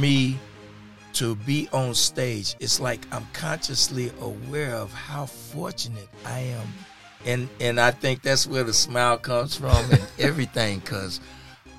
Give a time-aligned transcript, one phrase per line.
[0.00, 0.38] me
[1.12, 6.66] to be on stage, it's like I'm consciously aware of how fortunate I am.
[7.26, 11.20] And and I think that's where the smile comes from and everything cuz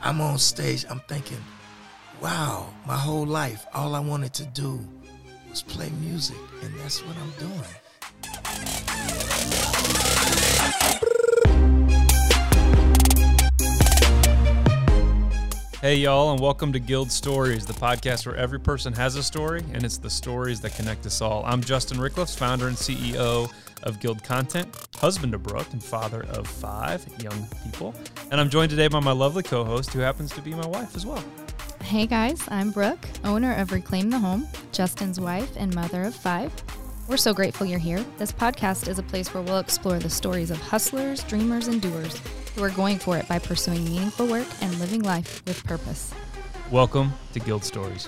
[0.01, 1.43] I'm on stage, I'm thinking,
[2.21, 4.79] wow, my whole life all I wanted to do
[5.49, 7.80] was play music and that's what I'm doing.
[15.81, 19.63] Hey, y'all, and welcome to Guild Stories, the podcast where every person has a story,
[19.73, 21.43] and it's the stories that connect us all.
[21.43, 23.51] I'm Justin Ricklefs, founder and CEO
[23.81, 27.95] of Guild Content, husband to Brooke, and father of five young people.
[28.29, 30.95] And I'm joined today by my lovely co host, who happens to be my wife
[30.95, 31.23] as well.
[31.81, 36.53] Hey guys, I'm Brooke, owner of Reclaim the Home, Justin's wife and mother of five.
[37.11, 38.05] We're so grateful you're here.
[38.19, 42.17] This podcast is a place where we'll explore the stories of hustlers, dreamers, and doers
[42.55, 46.13] who are going for it by pursuing meaningful work and living life with purpose.
[46.71, 48.07] Welcome to Guild Stories.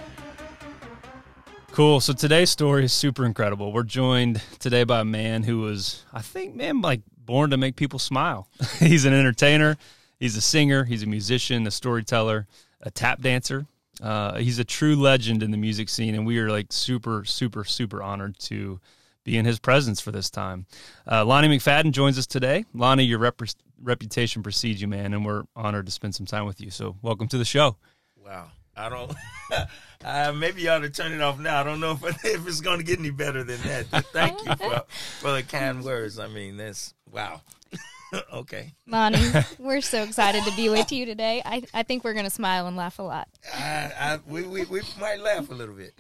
[1.74, 2.00] Cool.
[2.00, 3.74] So today's story is super incredible.
[3.74, 7.76] We're joined today by a man who was, I think, man, like born to make
[7.76, 8.48] people smile.
[8.80, 9.76] he's an entertainer,
[10.18, 12.48] he's a singer, he's a musician, a storyteller,
[12.80, 13.66] a tap dancer.
[14.02, 17.64] Uh, he's a true legend in the music scene, and we are like super, super,
[17.64, 18.80] super honored to
[19.24, 20.66] be in his presence for this time.
[21.10, 22.66] Uh, Lonnie McFadden joins us today.
[22.74, 23.42] Lonnie, your rep-
[23.82, 26.70] reputation precedes you, man, and we're honored to spend some time with you.
[26.70, 27.78] So, welcome to the show.
[28.18, 28.48] Wow.
[28.76, 29.14] I don't.
[30.06, 31.62] uh, maybe you ought to turn it off now.
[31.62, 33.86] I don't know if, if it's going to get any better than that.
[33.92, 34.84] But thank you for
[35.20, 36.20] for the kind words.
[36.20, 37.42] I mean, that's wow.
[38.34, 38.74] okay.
[38.88, 41.42] Lonnie, we're so excited to be with you today.
[41.44, 43.28] I, I think we're going to smile and laugh a lot.
[43.54, 45.94] I, I, we, we we might laugh a little bit.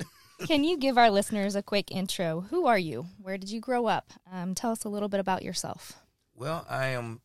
[0.45, 2.41] Can you give our listeners a quick intro?
[2.49, 3.07] Who are you?
[3.21, 4.11] Where did you grow up?
[4.31, 5.93] Um, tell us a little bit about yourself.
[6.35, 7.21] Well, I am.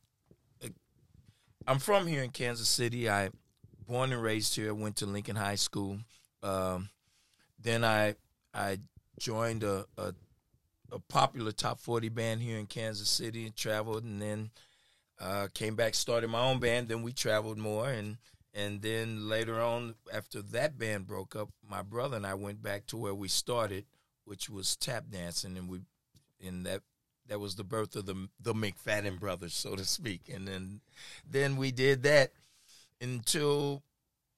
[1.66, 3.11] I'm from here in Kansas City.
[3.11, 3.30] I
[3.86, 4.72] born and raised here.
[4.72, 5.98] Went to Lincoln High School.
[6.42, 6.89] Um,
[7.61, 8.14] then I
[8.55, 8.78] I
[9.19, 10.14] joined a, a
[10.92, 14.50] a popular top forty band here in Kansas City and traveled, and then
[15.20, 16.89] uh, came back, started my own band.
[16.89, 18.17] Then we traveled more, and
[18.55, 22.86] and then later on, after that band broke up, my brother and I went back
[22.86, 23.85] to where we started,
[24.25, 25.81] which was tap dancing, and we
[26.41, 26.83] in that
[27.29, 30.31] that was the birth of the the McFadden brothers, so to speak.
[30.33, 30.81] And then
[31.31, 32.33] then we did that
[33.01, 33.83] until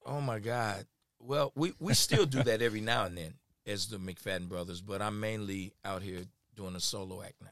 [0.05, 0.85] oh my God.
[1.19, 3.35] Well, we, we still do that every now and then
[3.67, 6.23] as the McFadden brothers, but I'm mainly out here
[6.55, 7.49] doing a solo act now.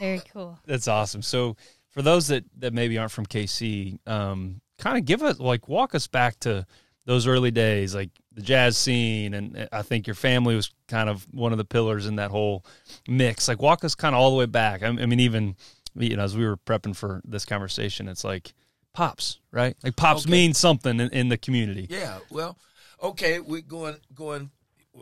[0.00, 0.58] Very cool.
[0.64, 1.20] That's awesome.
[1.20, 1.56] So,
[1.90, 5.94] for those that, that maybe aren't from KC, um, kind of give us like walk
[5.94, 6.66] us back to
[7.06, 11.08] those early days, like the jazz scene, and uh, I think your family was kind
[11.08, 12.64] of one of the pillars in that whole
[13.08, 13.48] mix.
[13.48, 14.82] Like, walk us kind of all the way back.
[14.82, 15.56] I, I mean, even
[15.94, 18.52] you know, as we were prepping for this conversation, it's like
[18.94, 19.76] pops, right?
[19.82, 20.30] Like pops Okay.
[20.30, 21.86] means something in, in the community.
[21.90, 22.56] Yeah, well,
[23.02, 24.50] okay, we're going going.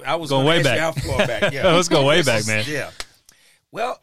[0.07, 0.79] I was Going way back.
[0.79, 1.53] how far back.
[1.53, 2.65] Yeah, Let's go way back, man.
[2.67, 2.91] Yeah.
[3.73, 4.01] Well,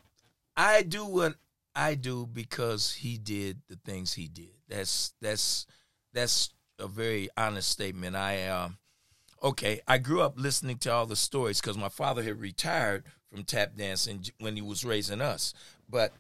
[0.56, 1.36] I do what
[1.76, 4.50] I do because he did the things he did.
[4.68, 5.66] That's that's
[6.14, 8.16] that's a very honest statement.
[8.16, 8.78] I um,
[9.42, 13.44] okay, I grew up listening to all the stories because my father had retired from
[13.44, 15.54] tap dancing when he was raising us,
[15.90, 16.14] but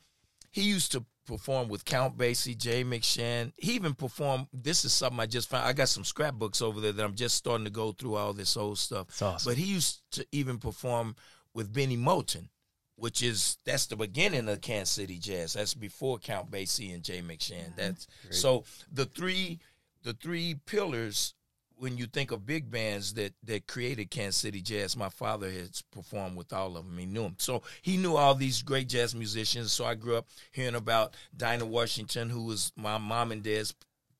[0.51, 3.51] he used to perform with Count Basie, Jay McShann.
[3.57, 4.47] He even performed.
[4.53, 5.67] This is something I just found.
[5.67, 8.57] I got some scrapbooks over there that I'm just starting to go through all this
[8.57, 9.21] old stuff.
[9.21, 9.51] Awesome.
[9.51, 11.15] But he used to even perform
[11.53, 12.49] with Bennie Moten,
[12.97, 15.53] which is that's the beginning of Kansas City jazz.
[15.53, 17.69] That's before Count Basie and Jay McShann.
[17.69, 17.77] Mm-hmm.
[17.77, 19.59] That's so the three
[20.03, 21.33] the three pillars
[21.79, 25.83] when you think of big bands that that created Kansas City jazz, my father has
[25.91, 26.97] performed with all of them.
[26.97, 29.71] He knew them, so he knew all these great jazz musicians.
[29.71, 33.73] So I grew up hearing about Dinah Washington, who was my mom and dad's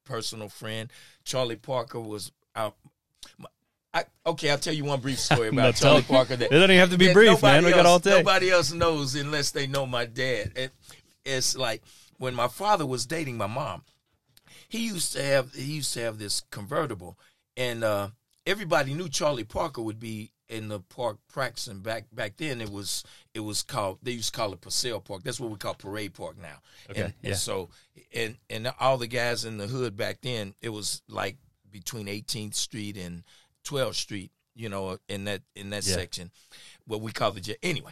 [0.06, 0.92] personal friend.
[1.24, 2.76] Charlie Parker was out.
[3.98, 6.36] I, okay, I'll tell you one brief story about Charlie Parker.
[6.36, 7.64] That, It doesn't even have to be brief, man.
[7.64, 8.18] nobody We got else- all day.
[8.18, 10.52] Nobody else knows unless they know my dad.
[10.56, 10.72] It,
[11.26, 11.82] it's like
[12.18, 13.84] when my father was dating my mom.
[14.70, 17.18] He used to have he used to have this convertible,
[17.56, 18.10] and uh,
[18.46, 21.80] everybody knew Charlie Parker would be in the park practicing.
[21.80, 25.24] Back back then, it was it was called they used to call it Paseo Park.
[25.24, 26.58] That's what we call Parade Park now.
[26.90, 27.30] Okay, and, yeah.
[27.30, 27.70] and so
[28.14, 31.38] and and all the guys in the hood back then, it was like
[31.72, 33.24] between 18th Street and
[33.68, 34.32] 12th Street.
[34.56, 35.94] You know, in that in that Yeah.
[35.96, 36.32] section,
[36.88, 37.58] what we call the jet.
[37.62, 37.92] Anyway,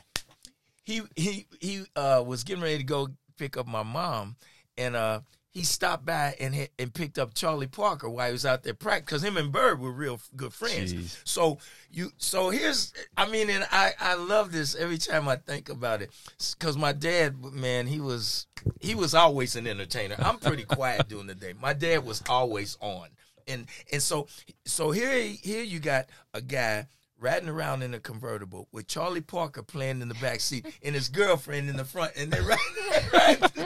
[0.84, 4.36] he he he uh, was getting ready to go pick up my mom,
[4.76, 5.20] and uh,
[5.52, 8.74] he stopped by and hit, and picked up Charlie Parker while he was out there
[8.74, 10.92] practicing because him and Bird were real good friends.
[10.92, 11.18] Jeez.
[11.24, 11.60] So
[11.92, 16.02] you so here's I mean, and I I love this every time I think about
[16.02, 16.10] it
[16.58, 18.48] because my dad, man, he was
[18.80, 20.16] he was always an entertainer.
[20.18, 21.54] I'm pretty quiet during the day.
[21.62, 23.10] My dad was always on.
[23.48, 24.28] And and so
[24.66, 26.88] so here here you got a guy
[27.20, 31.10] riding around in a convertible with Charlie Parker playing in the back seat and his
[31.10, 33.14] girlfriend in the front, and they're right.
[33.14, 33.58] right.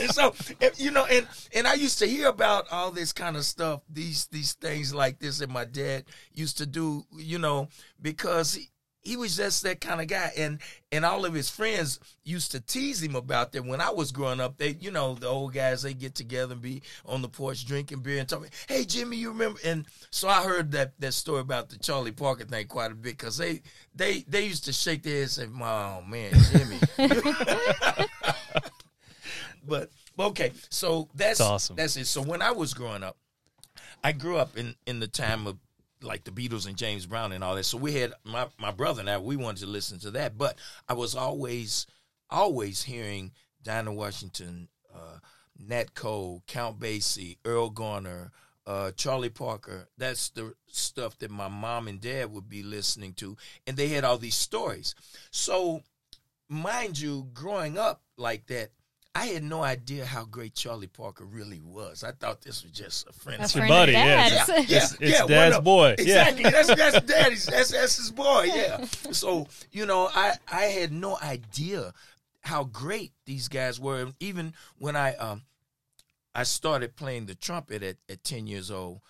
[0.00, 0.34] and so
[0.76, 4.26] you know, and and I used to hear about all this kind of stuff, these
[4.26, 7.68] these things like this that my dad used to do, you know,
[8.00, 8.54] because.
[8.54, 8.70] He,
[9.04, 10.32] he was just that kind of guy.
[10.36, 10.58] And
[10.90, 13.64] and all of his friends used to tease him about that.
[13.64, 16.62] When i was growing up they you know the old guys they get together and
[16.62, 19.58] be on the porch drinking beer and talking hey jimmy you remember?
[19.64, 23.16] And so i heard that that story about the charlie parker thing quite a bit
[23.18, 23.60] because they
[23.94, 26.78] they they used to shake their heads and say oh man jimmy.
[29.66, 31.76] But okay so that's, That's awesome.
[31.76, 32.06] that's it.
[32.06, 33.16] So when i was growing up
[34.02, 35.56] i grew up in in the time of
[36.04, 37.64] like the Beatles and James Brown and all that.
[37.64, 40.58] So we had my my brother and I we wanted to listen to that, but
[40.88, 41.86] I was always
[42.30, 45.18] always hearing Dinah Washington, uh,
[45.58, 48.30] Nat Cole, Count Basie, Erroll Garner,
[48.66, 49.88] uh, Charlie Parker.
[49.96, 53.36] That's the stuff that my mom and dad would be listening to,
[53.66, 54.94] and they had all these stories.
[55.30, 55.82] So,
[56.48, 58.70] mind you, growing up like that.
[59.16, 62.02] I had no idea how great Charlie Parker really was.
[62.02, 63.40] I thought this was just a friend.
[63.40, 64.28] A of friend buddy, of yeah.
[64.28, 64.48] dad's.
[64.48, 66.28] yeah, yeah, It's- it's yeah, dad's well, no, boy, yeah.
[66.28, 66.42] Exactly.
[66.50, 67.46] That's that's daddy's.
[67.46, 68.50] That's that's his boy.
[68.52, 68.84] Yeah.
[69.12, 71.92] So you know, I I had no idea
[72.42, 74.02] how great these guys were.
[74.02, 75.42] And even when I um
[76.34, 79.00] I started playing the trumpet at at ten years old,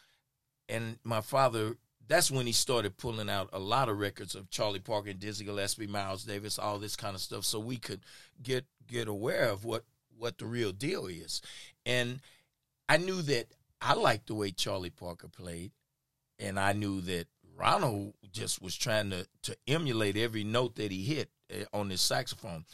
[0.68, 1.76] and my father.
[2.06, 5.86] That's when he started pulling out a lot of records of Charlie Parker, Dizzy Gillespie,
[5.86, 8.00] Miles Davis, all this kind of stuff, so we could
[8.42, 9.84] get get aware of what
[10.19, 11.43] what the real deal is.
[11.87, 12.20] And
[12.88, 13.46] I knew that
[13.81, 15.72] I liked the way Charlie Parker played,
[16.38, 17.26] and I knew that
[17.56, 22.00] Ronald just was trying to to emulate every note that he hit uh, on his
[22.00, 22.64] saxophone.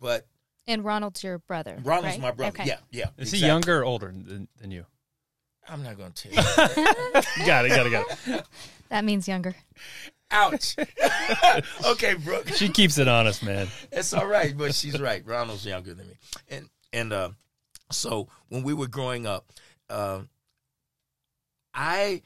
[0.00, 0.26] But
[0.66, 1.78] And Ronald's your brother.
[1.82, 2.20] Ronald's right?
[2.20, 2.60] my brother.
[2.60, 2.68] Okay.
[2.68, 3.08] Yeah, yeah.
[3.18, 3.38] Is exactly.
[3.38, 4.86] he younger or older than, than you?
[5.68, 6.38] I'm not gonna tell you.
[7.38, 8.44] You got it, got it, got it.
[8.90, 9.56] That means younger.
[10.30, 10.76] Ouch.
[11.86, 12.48] okay, Brooke.
[12.48, 13.68] She keeps it honest, man.
[13.92, 15.24] It's all right, but she's right.
[15.24, 16.14] Ronald's younger than me,
[16.48, 17.28] and and uh,
[17.90, 19.52] so when we were growing up,
[19.88, 20.22] uh,
[21.72, 22.22] I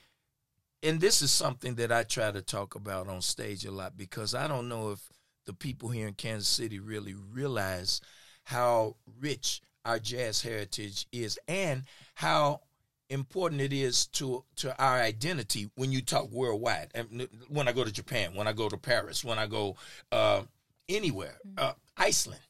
[0.82, 4.34] and this is something that I try to talk about on stage a lot because
[4.34, 5.00] I don't know if
[5.46, 8.00] the people here in Kansas City really realize
[8.44, 11.84] how rich our jazz heritage is and
[12.14, 12.60] how
[13.10, 16.90] important it is to to our identity when you talk worldwide.
[16.94, 19.76] And when I go to Japan, when I go to Paris, when I go
[20.12, 20.42] uh,
[20.88, 22.40] anywhere, uh, Iceland,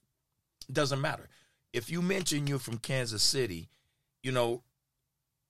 [0.72, 1.28] doesn't matter.
[1.72, 3.68] If you mention you're from Kansas City,
[4.22, 4.62] you know,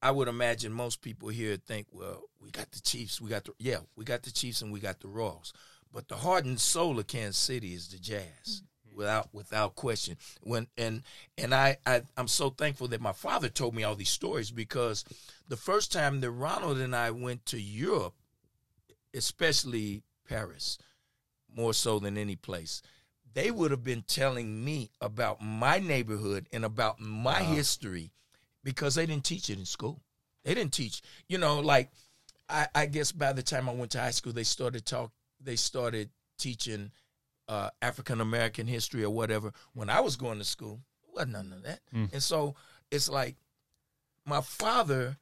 [0.02, 3.52] I would imagine most people here think, well, we got the Chiefs, we got the
[3.58, 5.52] yeah, we got the Chiefs and we got the Royals,
[5.92, 8.62] but the heart and soul of Kansas City is the Jazz,
[8.98, 10.18] without without question.
[10.42, 11.02] When and
[11.38, 15.04] and I, I I'm so thankful that my father told me all these stories because
[15.48, 18.14] the first time that Ronald and I went to Europe,
[19.14, 20.78] especially Paris,
[21.54, 22.82] more so than any place,
[23.32, 27.54] they would have been telling me about my neighborhood and about my Wow.
[27.54, 28.10] history
[28.64, 30.02] because they didn't teach it in school.
[30.44, 31.90] They didn't teach, you know, like
[32.48, 35.12] I, I guess by the time I went to high school, they started talk.
[35.40, 36.90] They started teaching
[37.48, 39.52] uh, African American history or whatever.
[39.72, 41.80] When I was going to school, it wasn't none of that.
[41.94, 42.12] Mm.
[42.12, 42.54] And so
[42.90, 43.36] it's like
[44.24, 45.16] my father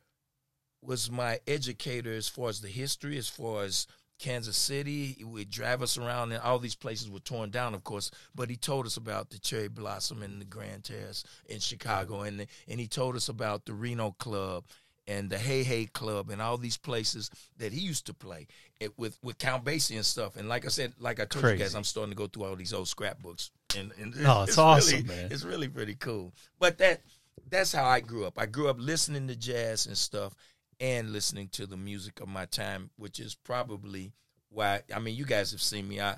[0.83, 3.87] was my educator as far as the history, as far as
[4.19, 5.17] Kansas City.
[5.19, 8.11] He would drive us around, and all these places were torn down, of course.
[8.35, 12.47] But he told us about the Cherry Blossom and the Grand Terrace in Chicago, and
[12.69, 14.65] and he told us about the Reno Club
[15.09, 18.47] and the Hey Hey Club and all these places that he used to play
[18.81, 20.37] it with with Count Basie and stuff.
[20.37, 22.57] And like I said, like I told you guys, I'm starting to go through all
[22.57, 25.29] these old scrapbooks, and, and Oh, it's awesome, really, man.
[25.31, 26.33] It's really pretty cool.
[26.59, 27.03] But that
[27.49, 28.39] that's how I grew up.
[28.39, 30.35] I grew up listening to jazz and stuff
[30.81, 34.13] and listening to the music of my time, which is probably
[34.51, 36.01] why I mean you guys have seen me.
[36.01, 36.17] I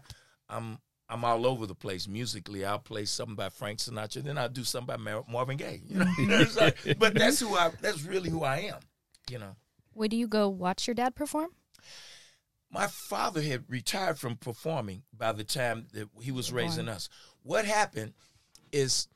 [0.48, 0.78] I'm
[1.08, 2.64] I'm all over the place musically.
[2.64, 5.80] I'll play something by Frank Sinatra, then I'll do something by Mar- Marvin Gaye.
[5.88, 6.46] You know,
[6.98, 7.70] but that's who I.
[7.80, 8.80] That's really who I am.
[9.30, 9.56] You know,
[9.94, 11.50] Would you go watch your dad perform?
[12.70, 17.08] my father had retired from performing by the time that he was raising us.
[17.42, 18.12] What happened
[18.72, 19.08] is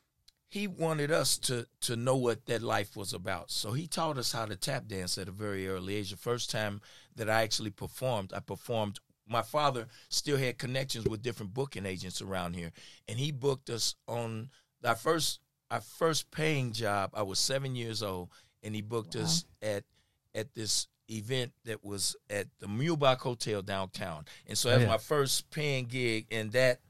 [0.49, 3.51] he wanted us to to know what that life was about.
[3.51, 6.11] So he taught us how to tap dance at a very early age.
[6.11, 6.81] The first time
[7.17, 9.01] that I actually performed, I performed.
[9.33, 12.71] My father still had connections with different booking agents around here,
[13.09, 14.51] and he booked us on
[14.85, 17.11] our first our first paying job.
[17.15, 18.29] I was seven years old,
[18.63, 19.85] and he booked us at
[20.35, 24.25] at this event that was at the Muehlebach Hotel downtown.
[24.47, 24.91] And so that Oh, was yeah.
[24.93, 26.81] my first paying gig, and that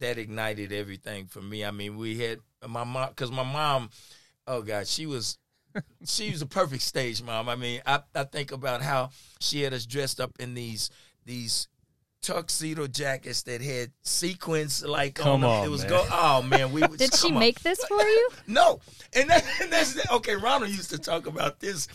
[0.00, 1.64] that ignited everything for me.
[1.64, 3.90] I mean, we had my mom because my mom,
[4.46, 5.38] oh god, she was
[6.06, 7.48] she was a perfect stage mom.
[7.48, 9.10] I mean, I, I think about how
[9.40, 10.90] she had us dressed up in these
[11.24, 11.68] these
[12.22, 15.50] tuxedo jackets that had sequins like Come them.
[15.50, 15.90] on, it was man.
[15.90, 16.06] go.
[16.10, 17.38] Oh man, we was- Did she on.
[17.38, 18.28] make this for you?
[18.46, 18.80] No,
[19.14, 20.34] and, that, and that's the- okay.
[20.36, 21.86] Ronald used to talk about this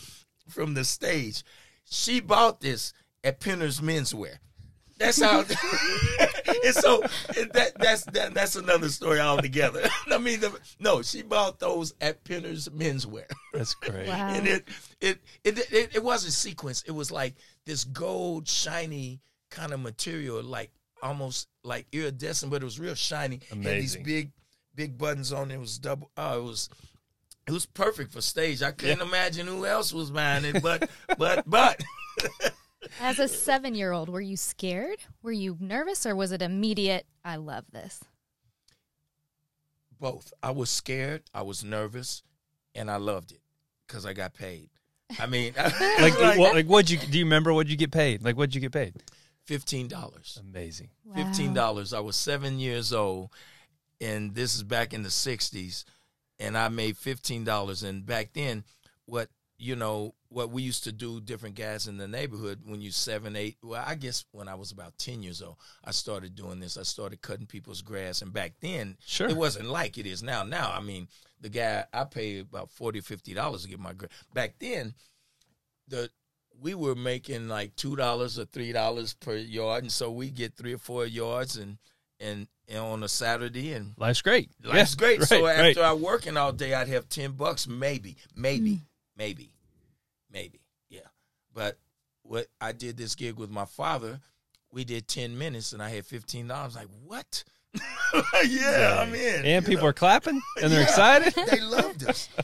[0.48, 1.42] from the stage.
[1.84, 2.92] She bought this
[3.24, 4.38] at Penner's Menswear.
[5.00, 5.38] That's how.
[6.64, 9.88] and so that that's that, that's another story altogether.
[10.12, 14.06] I mean, the, no, she bought those at Penner's Menswear, That's great.
[14.06, 14.28] Wow.
[14.28, 14.68] and it
[15.00, 16.84] it, it it it wasn't sequence.
[16.86, 20.70] It was like this gold shiny kind of material, like
[21.02, 23.40] almost like iridescent, but it was real shiny.
[23.50, 23.72] Amazing.
[23.72, 24.32] Had these big
[24.74, 25.54] big buttons on it.
[25.54, 26.10] It was double.
[26.18, 26.68] Oh, it was.
[27.46, 28.62] It was perfect for stage.
[28.62, 31.82] I couldn't imagine who else was buying it, but but but
[33.00, 34.98] As a seven year old, were you scared?
[35.22, 37.06] Were you nervous or was it immediate?
[37.24, 38.00] I love this.
[39.98, 40.32] both.
[40.42, 42.22] I was scared, I was nervous,
[42.74, 43.40] and I loved it
[43.86, 44.70] because I got paid.
[45.18, 47.18] I mean, Like, what, like, what'd you do?
[47.18, 48.22] You remember what'd you get paid?
[48.22, 48.94] Like, what'd you get paid?
[49.44, 50.38] fifteen dollars.
[50.40, 50.90] Amazing.
[51.14, 51.92] Fifteen dollars.
[51.92, 53.30] I was seven years old,
[54.00, 55.84] and this is back in the '60s,
[56.38, 57.82] and I made fifteen dollars.
[57.82, 58.62] And back then,
[59.06, 59.28] what
[59.60, 63.36] you know, what we used to do, different guys in the neighborhood, when you seven,
[63.36, 63.58] eight.
[63.62, 66.78] Well, I guess when I was about ten years old, I started doing this.
[66.78, 69.28] I started cutting people's grass, and back then, Sure.
[69.28, 70.42] it wasn't like it is now.
[70.44, 71.08] Now, I mean,
[71.40, 74.10] the guy I paid about forty, fifty dollars to get my grass.
[74.32, 74.94] Back then,
[75.88, 76.10] the
[76.58, 80.56] we were making like two dollars or three dollars per yard, and so we get
[80.56, 81.76] three or four yards, and
[82.18, 84.50] and, and on a Saturday, and Life's great.
[84.62, 85.22] life's Yeah, great.
[85.26, 85.76] So after right.
[85.78, 88.80] I working all day, I'd have ten bucks, maybe, maybe, mm.
[89.20, 89.50] Maybe,
[90.32, 91.00] maybe, yeah.
[91.54, 91.78] But
[92.22, 94.18] what I did this gig with my father,
[94.72, 96.74] we did ten minutes, and I had fifteen dollars.
[96.74, 97.44] Like what?
[98.44, 99.44] yeah, I'm in.
[99.44, 99.90] and people know?
[99.90, 100.86] are clapping and they're Yeah.
[100.86, 101.34] excited.
[101.50, 102.28] they loved us.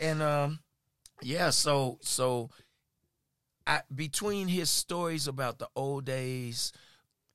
[0.00, 0.60] And um
[1.20, 2.48] yeah, so so
[3.66, 6.72] I between his stories about the old days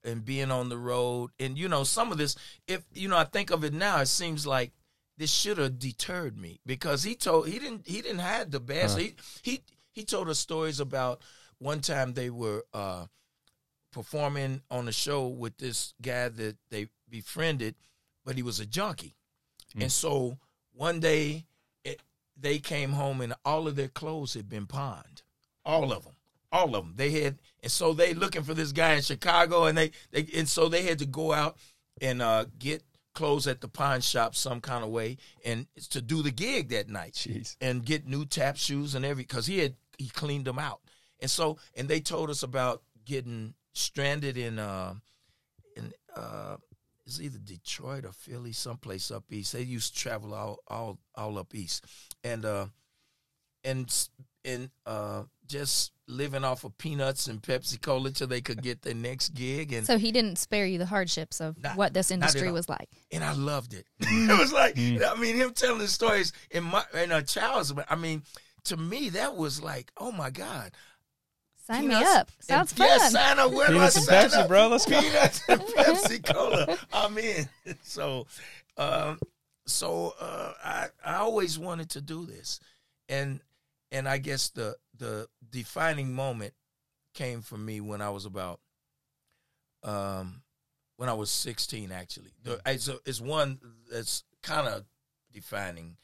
[0.03, 2.35] and being on the road and you know some of this
[2.67, 4.71] if you know I think of it now it seems like
[5.17, 8.95] this should have deterred me because he told he didn't he didn't have the best
[8.98, 9.03] Huh.
[9.03, 11.22] he he he told us stories about
[11.60, 13.05] one time they were uh
[13.91, 17.75] performing on a show with this guy that they befriended
[18.25, 19.15] but he was a junkie
[19.77, 20.38] and so
[20.74, 21.45] one day
[21.84, 22.01] it,
[22.38, 25.22] they came home and all of their clothes had been pawned.
[25.65, 26.13] All of them.
[26.51, 26.93] All of them.
[26.95, 30.48] They had, and so they looking for this guy in Chicago, and they, they and
[30.48, 31.57] so they had to go out
[32.00, 32.84] and uh, get
[33.15, 36.88] clothes at the pawn shop some kind of way, and to do the gig that
[36.89, 37.55] night Jeez.
[37.60, 40.81] and get new tap shoes and every because he had he cleaned them out,
[41.19, 44.93] and so and they told us about getting stranded in uh
[45.75, 46.57] in uh
[47.05, 49.53] it's either Detroit or Philly, someplace up east.
[49.53, 51.86] They used to travel all all all up east,
[52.24, 52.67] and uh
[53.63, 54.07] and
[54.43, 58.93] and uh just living off of peanuts and Pepsi Cola till they could get their
[58.93, 62.51] next gig, and So he didn't spare you the hardships of Not- what this industry
[62.51, 62.89] was like.
[63.11, 63.87] and I loved it.
[63.99, 67.73] it was like I mean him telling the stories in my in a child's.
[67.89, 68.23] I mean,
[68.65, 70.71] to me that was like, oh my god,
[71.67, 72.27] Sign me Peanuts up.
[72.37, 72.87] and- Sounds fun.
[72.87, 73.51] Yeah, sign up.
[73.51, 74.47] Where do I Peanuts and sign Pepsi, up?
[74.47, 74.67] bro.
[74.67, 75.01] Let's go.
[75.01, 76.77] Peanuts and Pepsi Cola.
[76.93, 77.49] I'm in.
[77.81, 78.27] So,
[78.77, 79.19] um,
[79.65, 82.59] so uh, I I always wanted to do this,
[83.09, 83.39] and
[83.92, 86.54] and I guess the the defining moment
[87.13, 88.60] came for me when I was about
[89.84, 90.42] um
[90.98, 92.32] when I was 16 actually.
[92.44, 93.60] The, it's, a, it's one
[93.92, 94.86] that's kind of
[95.34, 95.98] defining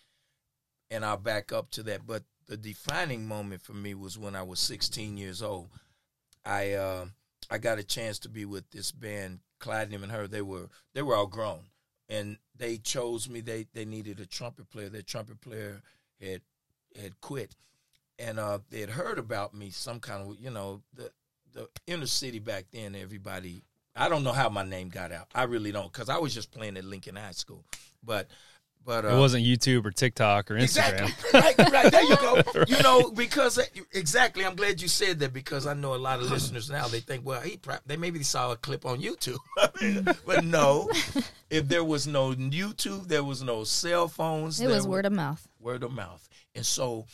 [0.91, 2.05] and I'll back up to that.
[2.05, 5.69] But the defining moment for me was when I was 16 years old.
[6.45, 7.05] I uh,
[7.49, 10.27] I got a chance to be with this band, Clyde and her.
[10.27, 11.61] They were they were all grown,
[12.09, 13.41] and they chose me.
[13.41, 14.89] They they needed a trumpet player.
[14.89, 15.81] Their trumpet player
[16.19, 16.41] had
[16.99, 17.55] had quit,
[18.21, 19.69] and uh, they had heard about me.
[19.71, 21.11] Some kind of you know the
[21.53, 22.95] the inner city back then.
[22.95, 23.63] Everybody.
[23.93, 25.27] I don't know how my name got out.
[25.35, 27.65] I really don't, because I was just playing at Lincoln High School,
[28.01, 28.29] but
[28.85, 31.09] but uh, It wasn't YouTube or TikTok or Instagram.
[31.09, 31.13] Exactly.
[31.39, 31.91] right, right.
[31.91, 32.41] There you go.
[32.67, 33.59] You know, because
[33.93, 34.45] exactly.
[34.45, 36.87] I'm glad you said that because I know a lot of listeners now.
[36.87, 39.37] They think, well, he prob- they maybe saw a clip on YouTube,
[40.25, 40.89] but no.
[41.49, 44.59] If there was no YouTube, there was no cell phones.
[44.61, 45.45] It was wa- word of mouth.
[45.59, 46.27] word of mouth.
[46.55, 47.05] And so,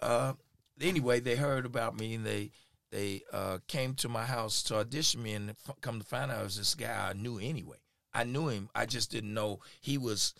[0.00, 0.34] uh,
[0.80, 2.50] anyway, they heard about me and they
[2.90, 6.44] they uh, came to my house to audition me, and come to find out it
[6.44, 7.78] was this guy I knew anyway.
[8.14, 8.70] I knew him.
[8.74, 10.34] I just didn't know he was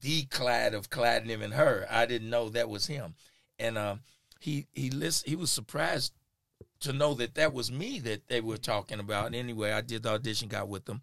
[0.00, 1.86] the Clyde of Clyde and him and her.
[1.90, 3.14] I didn't know that was him,
[3.58, 3.96] and uh,
[4.40, 6.12] he he list, he was surprised
[6.80, 9.26] to know that that was me that they were talking about.
[9.26, 11.00] And anyway, I did the audition, got with them,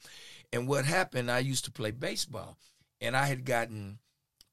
[0.51, 1.31] and what happened?
[1.31, 2.57] I used to play baseball,
[2.99, 3.99] and I had gotten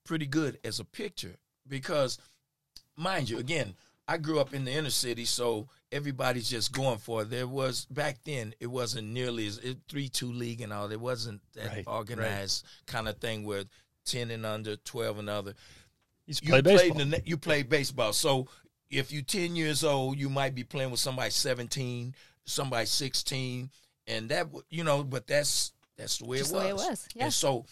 [0.04, 2.18] pretty good as a pitcher because
[2.96, 3.74] mind you, again,
[4.10, 7.30] I grew up in the inner city, so everybody's just going for it.
[7.30, 10.90] There was back then, it wasn't nearly as it, three two league and all.
[10.90, 13.64] It wasn't that Right, organized kind of thing where
[14.06, 15.54] ten and under, twelve and other.
[16.26, 17.04] You You play played baseball.
[17.04, 18.48] the, you played baseball, so
[18.90, 22.14] if you're ten years old, you might be playing with somebody seventeen,
[22.46, 23.70] somebody sixteen,
[24.06, 25.04] and that w- you know.
[25.04, 26.64] But that's that's the way Just it the was.
[26.64, 27.24] way it was, yeah.
[27.24, 27.66] And so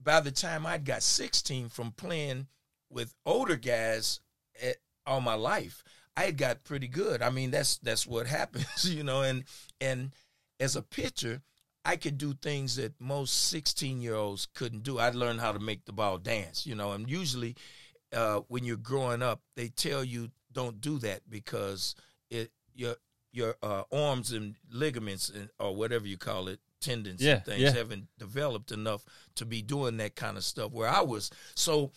[0.00, 2.46] by the time I got sixteen from playing
[2.88, 4.20] with older guys
[4.62, 5.82] at, all my life,
[6.16, 7.22] I got pretty good.
[7.22, 9.22] I mean, that's that's what happens, you know.
[9.22, 9.44] And
[9.80, 10.12] and
[10.60, 11.42] as a pitcher,
[11.84, 14.98] I could do things that most sixteen year olds couldn't do.
[14.98, 16.92] I learned how to make the ball dance, you know.
[16.92, 17.56] And usually,
[18.12, 21.94] uh, when you're growing up, they tell you don't do that because
[22.30, 22.96] it your
[23.32, 27.60] your uh, arms and ligaments and or whatever you call it tendons Yeah, and things
[27.60, 27.70] yeah.
[27.70, 29.04] haven't developed enough
[29.36, 31.92] to be doing that kind of stuff where I was so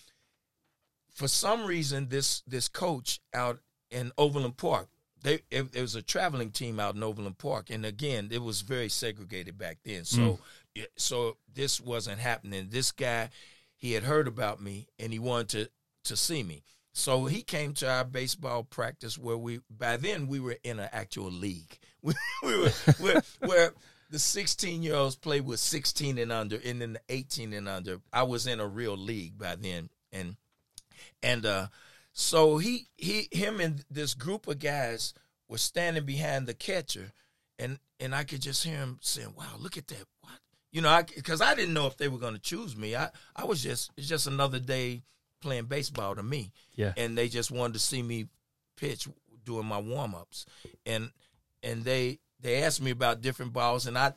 [1.15, 4.89] for some reason this this coach out in Overland Park
[5.25, 7.69] they it, it was a traveling team out in Overland Park.
[7.69, 10.05] And again it was very segregated back then.
[10.05, 10.39] So mm.
[10.75, 12.67] yeah, so this wasn't happening.
[12.69, 13.29] This guy
[13.75, 15.69] he had heard about me and he wanted to
[16.05, 16.63] to see me.
[16.93, 20.89] So he came to our baseball practice where we by then we were in an
[20.93, 21.77] actual league.
[22.05, 22.69] We, we were
[22.99, 23.73] where, where
[24.11, 27.99] the 16 year olds played with 16 and under and then the 18 and under.
[28.13, 30.35] I was in a real league by then and
[31.23, 31.67] and uh
[32.13, 35.13] so he he him and this group of guys
[35.47, 37.11] were standing behind the catcher
[37.59, 40.05] and and i could just hear him saying wow look at that.
[40.21, 40.39] What?
[40.71, 42.95] You know i because i didn't know if they were going to choose me.
[42.95, 45.03] I i was just it's just another day
[45.41, 46.51] playing baseball to me.
[46.75, 46.93] Yeah.
[46.97, 48.27] and they just wanted to see me
[48.77, 49.07] pitch
[49.45, 50.45] doing my warm-ups.
[50.85, 51.11] And
[51.63, 54.13] and they they asked me about different balls and i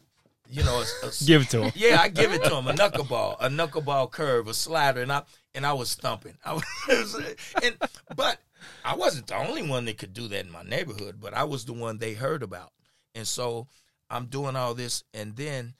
[0.48, 1.72] you know a, a- Give it to him.
[1.74, 5.22] yeah, I give it to him a knuckleball, a knuckleball curve, a slider, and I
[5.54, 6.36] and I was thumping.
[6.44, 6.54] I
[6.88, 7.14] was,
[7.62, 7.76] and
[8.16, 8.38] but
[8.84, 11.64] I wasn't the only one that could do that in my neighborhood, but I was
[11.64, 12.72] the one they heard about,
[13.14, 13.68] and so
[14.10, 15.74] I'm doing all this, and then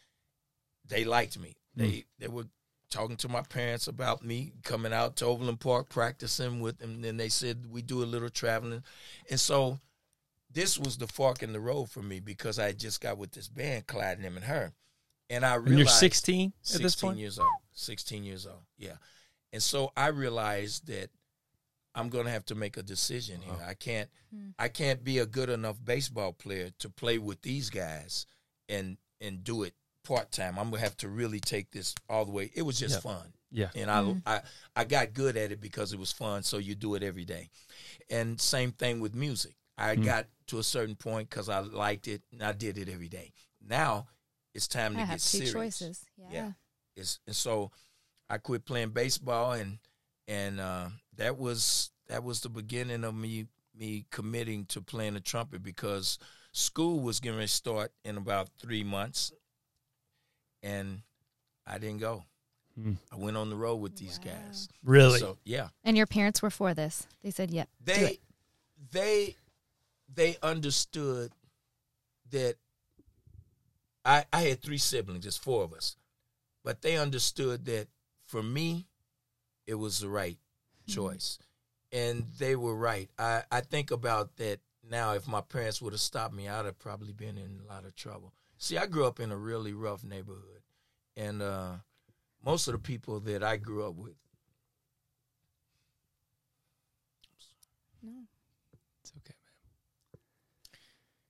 [0.86, 1.56] they liked me.
[1.74, 1.82] Hmm.
[1.82, 2.46] They they were
[2.90, 7.04] talking to my parents about me coming out to Overland Park practicing with them.
[7.04, 8.82] And they said we do a little traveling,
[9.30, 9.78] and so
[10.58, 13.30] this was the fork in the road for me because I had just got with
[13.30, 14.72] this band, Clyde and him and her,
[15.30, 17.18] and I realized And you're 16 at 16 this point?
[17.18, 17.48] years old.
[17.74, 18.62] 16 years old.
[18.76, 18.96] Yeah.
[19.52, 21.10] And so I realized that
[21.94, 23.54] I'm going to have to make a decision here.
[23.54, 23.70] Uh-huh.
[23.70, 24.48] I can't hmm.
[24.58, 28.26] I can't be a good enough baseball player to play with these guys
[28.68, 30.58] and and do it part-time.
[30.58, 32.50] I'm going to have to really take this all the way.
[32.54, 33.12] It was just Yeah.
[33.12, 33.32] fun.
[33.50, 33.70] Yeah.
[33.76, 34.18] And I, mm-hmm.
[34.26, 34.42] I
[34.74, 37.48] I got good at it because it was fun, so you do it every day.
[38.10, 39.54] And same thing with music.
[39.78, 40.02] I Hmm.
[40.02, 43.32] got to a certain point because I liked it and I did it every day.
[43.60, 44.08] Now
[44.54, 45.52] it's time to I get have serious.
[45.52, 46.04] choices.
[46.16, 46.26] Yeah.
[46.32, 46.52] Yeah.
[46.96, 47.70] It's, and so
[48.28, 49.78] I quit playing baseball and
[50.26, 55.20] and uh, that was that was the beginning of me me committing to playing the
[55.20, 56.18] trumpet because
[56.52, 59.32] school was going to start in about three months
[60.62, 61.02] and
[61.66, 62.24] I didn't go.
[62.74, 62.94] Hmm.
[63.12, 64.32] I went on the road with these Wow.
[64.32, 64.68] guys.
[64.82, 65.18] Really?
[65.20, 67.06] So yeah, And your parents were for this.
[67.22, 68.20] They said, "Yep." do they it.
[68.90, 69.36] they
[70.12, 71.32] they understood
[72.30, 72.56] that
[74.04, 75.96] I I had three siblings, just four of us.
[76.64, 77.88] But they understood that
[78.26, 78.86] for me
[79.66, 80.38] it was the right
[80.86, 81.38] choice.
[81.92, 83.10] And they were right.
[83.18, 86.78] I, I think about that now if my parents would have stopped me, I'd have
[86.78, 88.32] probably been in a lot of trouble.
[88.58, 90.62] See, I grew up in a really rough neighborhood.
[91.16, 91.72] And uh,
[92.44, 94.14] most of the people that I grew up with
[98.02, 98.26] No,
[99.02, 99.34] It's okay,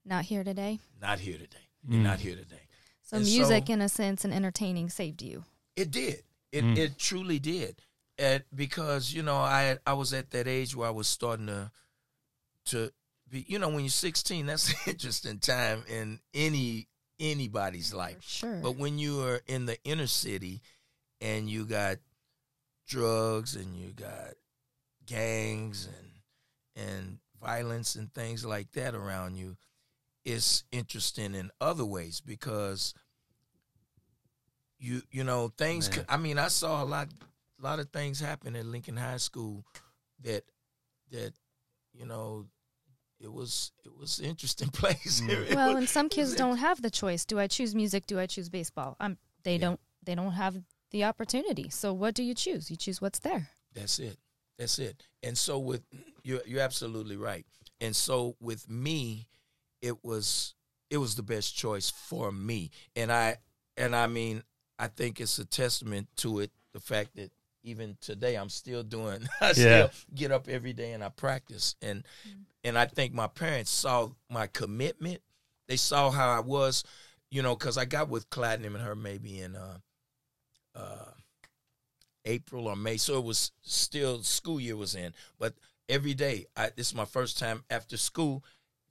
[0.09, 0.81] not here today.
[1.01, 1.69] not here today.
[1.89, 2.03] Mm.
[2.03, 2.63] Not here today.
[3.03, 5.45] So And music, so- in a sense, and entertaining saved you.
[5.77, 6.23] It did.
[6.53, 6.77] It Mm.
[6.79, 7.83] it truly did.
[8.19, 11.71] And because you know I I was at that age where I was starting to
[12.67, 12.93] to
[13.29, 16.89] be you know when you're 16 that's an interesting time in any
[17.21, 18.23] anybody's For life.
[18.23, 18.61] sure.
[18.63, 20.61] But when you are in the inner city
[21.21, 21.99] and you got
[22.87, 24.35] drugs and you got
[25.07, 26.07] gangs and
[26.77, 29.57] and violence and things like that around you,
[30.29, 32.95] it's interesting in other ways because
[34.79, 35.91] you you know things.
[35.91, 36.05] Man.
[36.09, 37.09] I mean, I saw a lot
[37.59, 39.65] a lot of things happen at Lincoln High School
[40.23, 40.45] that
[41.11, 41.33] that
[41.93, 42.47] you know
[43.21, 45.21] it was it was an interesting place.
[45.27, 47.25] It well, was- and some kids don't have the choice.
[47.25, 48.07] Do I choose music?
[48.07, 48.97] Do I choose baseball?
[49.01, 49.59] Um, they Yeah.
[49.61, 49.81] don't.
[50.05, 50.57] They don't have
[50.91, 51.69] the opportunity.
[51.69, 52.71] So what do you choose?
[52.71, 53.51] You choose what's there.
[53.75, 54.17] That's it.
[54.59, 55.03] That's it.
[55.23, 55.83] And so with
[56.23, 57.45] you're you're absolutely right.
[57.81, 59.27] And so with me,
[59.83, 60.55] it was
[60.91, 62.71] it was the best choice for me.
[62.97, 63.39] And I
[63.77, 64.43] and I mean
[64.79, 67.31] I think it's a testament to it the fact that
[67.65, 69.29] even today I'm still doing.
[69.41, 69.87] I Yeah.
[69.87, 71.77] still get up every day and I practice.
[71.83, 72.05] And
[72.65, 75.21] and I think my parents saw my commitment.
[75.69, 76.85] They saw how I was,
[77.31, 79.79] you know, because I got with Platinum and her maybe in uh,
[80.75, 81.13] uh,
[82.25, 85.15] April or May, so it was still school year was in.
[85.39, 85.55] But
[85.89, 88.45] every day, I, this is my first time after school.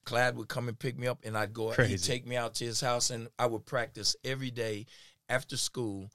[0.07, 1.71] Clyde would come and pick me up, and I'd go.
[1.71, 4.85] He'd take me out to his house, and I would practice every day
[5.27, 6.09] after school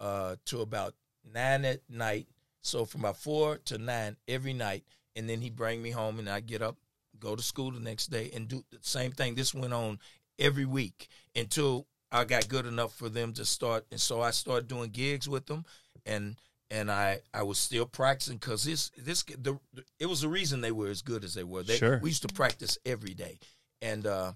[0.00, 2.28] uh, to about nine at night.
[2.60, 4.84] So from about four to nine every night,
[5.16, 6.76] and then he'd bring me home, and I'd get up,
[7.18, 9.34] go to school the next day, and do the same thing.
[9.34, 9.98] This went on
[10.38, 14.68] every week until I got good enough for them to start, and so I started
[14.68, 15.64] doing gigs with them,
[16.04, 16.36] and
[16.70, 19.58] and I I was still practicing because this this the
[19.98, 21.62] it was the reason they were as good as they were.
[21.62, 21.98] They, Sure.
[22.02, 23.38] we used to practice every day,
[23.82, 24.32] and uh,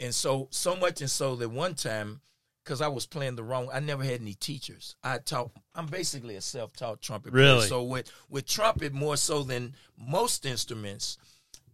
[0.00, 2.20] and so so much and so that one time
[2.64, 3.68] because I was playing the wrong.
[3.72, 4.96] I never had any teachers.
[5.02, 5.50] I taught.
[5.74, 7.44] I'm basically a self-taught trumpet player.
[7.44, 7.66] Really?
[7.68, 11.18] So with with trumpet more so than most instruments,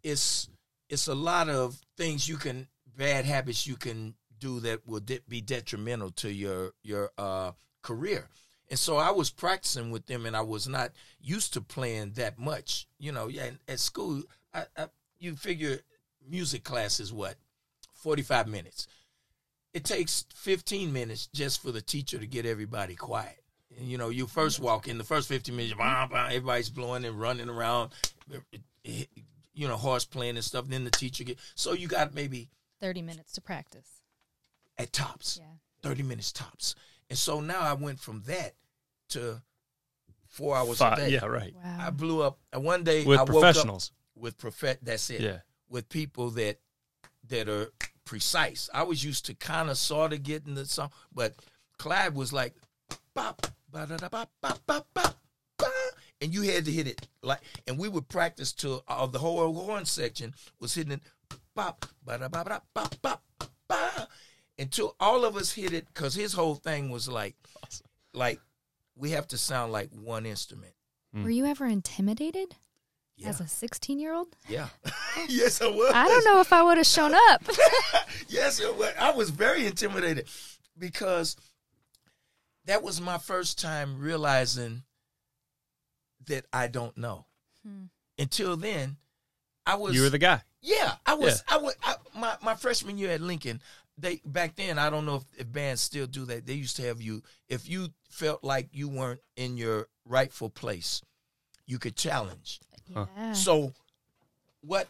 [0.02, 0.48] it's
[0.88, 5.20] it's a lot of things you can bad habits you can do that will de-
[5.28, 8.28] be detrimental to your your uh, career.
[8.70, 12.38] And so I was practicing with them, and I was not used to playing that
[12.38, 12.86] much.
[12.98, 13.50] You know, yeah.
[13.68, 14.22] At school,
[14.54, 14.86] I, I,
[15.18, 15.80] you figure
[16.28, 17.34] music class is what
[17.92, 18.86] forty five minutes.
[19.74, 23.42] It takes fifteen minutes just for the teacher to get everybody quiet.
[23.78, 27.04] And, you know, you first walk in the first fifteen minutes, bah, bah, everybody's blowing
[27.04, 27.90] and running around,
[28.84, 30.66] you know, horse playing and stuff.
[30.68, 32.48] Then the teacher get so you got maybe
[32.80, 34.00] 30 minutes to practice.
[34.78, 35.38] at tops.
[35.40, 35.56] Yeah.
[35.82, 36.74] 30 minutes tops.
[37.10, 38.54] And so now I went from that
[39.10, 39.42] to
[40.28, 41.08] four hours Fi- a day.
[41.10, 41.52] yeah, right.
[41.62, 41.76] Wow.
[41.80, 42.38] I blew up.
[42.52, 43.90] And one day With I woke professionals.
[44.16, 44.78] up with prof.
[44.82, 45.20] That's it.
[45.20, 45.38] Yeah.
[45.68, 46.60] With people that
[47.28, 47.68] that are
[48.04, 48.68] precise.
[48.74, 51.34] I was used to kind of sort of getting the song, but
[51.78, 52.54] Clyde was like,
[53.14, 55.16] bop, ba da da bop, bop, bop, bop,
[55.58, 55.66] ba,
[56.20, 57.40] and you had to hit it like.
[57.68, 61.02] And we would practice till uh, the whole horn section was hitting it,
[61.54, 63.22] bop, ba da ba da bop, bop,
[63.68, 64.08] ba,
[64.60, 67.34] until all of us hit it because his whole thing was like,
[68.14, 68.38] like
[68.96, 70.74] we have to sound like one instrument.
[71.12, 72.54] Were you ever intimidated
[73.16, 74.36] Yeah, as a 16 year old?
[74.48, 74.68] yeah,
[75.28, 75.90] yes, I was.
[75.92, 77.42] I don't know if I would have shown up.
[78.28, 78.92] yes, it was.
[79.00, 80.28] I was very intimidated
[80.78, 81.36] because
[82.66, 84.82] that was my first time realizing
[86.26, 87.24] that I don't know.
[87.66, 87.84] Hmm.
[88.18, 88.96] Until then,
[89.66, 89.94] I was.
[89.96, 90.42] You were the guy.
[90.62, 91.42] yeah, I was.
[91.48, 91.74] I was.
[91.82, 93.60] I, my my freshman year at Lincoln.
[94.00, 94.78] They back then.
[94.78, 96.46] I don't know if, if bands still do that.
[96.46, 101.02] They used to have you if you felt like you weren't in your rightful place,
[101.66, 102.60] you could challenge.
[102.88, 103.32] yeah.
[103.32, 103.72] So
[104.62, 104.88] what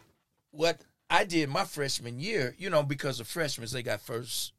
[0.51, 4.53] what I did my freshman year, you know, because of freshmen, they got first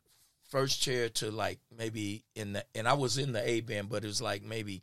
[0.50, 4.04] first chair to like maybe in the and I was in the A band, but
[4.04, 4.82] it was like maybe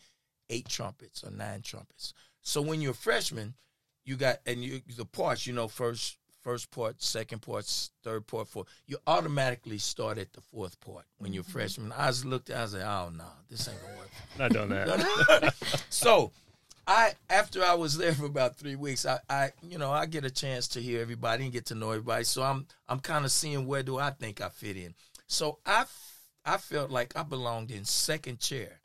[0.49, 2.13] eight trumpets or nine trumpets.
[2.41, 3.53] So when you're a freshman,
[4.03, 7.65] you got and you the parts, you know, first first part, second part,
[8.03, 8.67] third part, fourth.
[8.87, 11.51] You automatically start at the fourth part when you're a mm-hmm.
[11.51, 11.91] freshman.
[11.91, 14.09] I was looked I was like, oh no, this ain't gonna work.
[14.39, 15.53] Not doing that.
[15.89, 16.31] so
[16.89, 20.25] I after I was there for about three weeks, I, I you know I get
[20.25, 22.23] a chance to hear everybody and get to know everybody.
[22.23, 24.95] So I'm I'm kind of seeing where do I think I fit in.
[25.27, 25.85] So I
[26.45, 28.79] I felt like I belonged in second chair.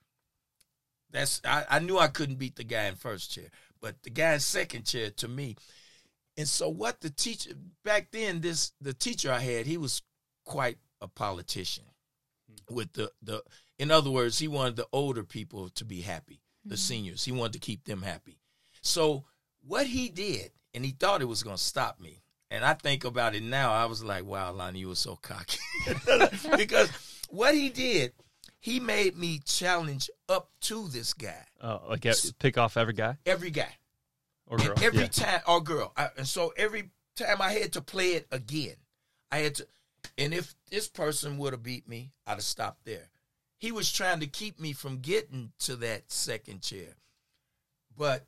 [1.10, 3.46] That's I, I knew I couldn't beat the guy in first chair,
[3.80, 5.56] but the guy in second chair to me.
[6.36, 7.50] And so what the teacher
[7.84, 10.02] back then, this the teacher I had, he was
[10.44, 11.84] quite a politician.
[12.48, 12.74] Hmm.
[12.74, 13.42] With the the
[13.78, 16.78] in other words, he wanted the older people to be happy, the hmm.
[16.78, 17.24] seniors.
[17.24, 18.38] He wanted to keep them happy.
[18.80, 19.24] So
[19.66, 22.22] what he did, and he thought it was going to stop me.
[22.50, 25.58] And I think about it now, I was like, wow, Lonnie, you were so cocky.
[26.56, 26.90] because
[27.28, 28.12] what he did,
[28.60, 32.06] he made me challenge up to this guy, Oh, like
[32.38, 33.68] pick off every guy every guy.
[34.46, 34.72] Or girl.
[34.72, 35.08] And every Yeah.
[35.08, 35.92] time, or girl.
[35.96, 38.76] I, and so every time I had to play it again,
[39.30, 39.66] I had to.
[40.18, 43.10] And if this person would have beat me, I'd have stopped there.
[43.58, 46.94] He was trying to keep me from getting to that second chair.
[47.96, 48.26] But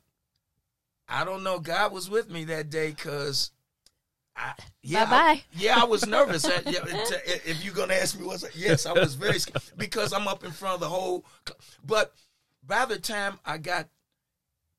[1.07, 1.59] I don't know.
[1.59, 3.51] God was with me that day because.
[4.39, 4.53] I,
[4.83, 5.43] yeah, I- Bye-bye.
[5.53, 6.45] yeah, I was nervous.
[6.47, 10.13] Uh, yeah, to- if you're gonna ask me, what's yes, I was very scared because
[10.13, 11.25] I'm up in front of the whole.
[11.83, 12.13] But
[12.63, 13.89] by the time I got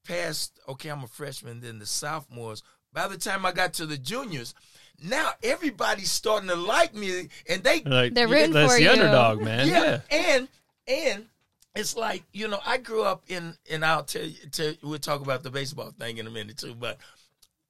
[0.08, 2.62] past, okay, I'm a freshman, then the sophomores.
[2.92, 4.54] By the time I got to the juniors,
[5.02, 8.84] now everybody's starting to like me, and they Like, They're you- rooting that's for the
[8.84, 8.90] you.
[8.90, 9.68] underdog, man.
[9.68, 10.00] yeah.
[10.10, 10.16] Yeah.
[10.34, 10.48] And
[10.88, 11.26] and
[11.74, 15.20] it's like, you know, I grew up in and I'll tell you tell, we'll talk
[15.20, 16.98] about the baseball thing in a minute too, but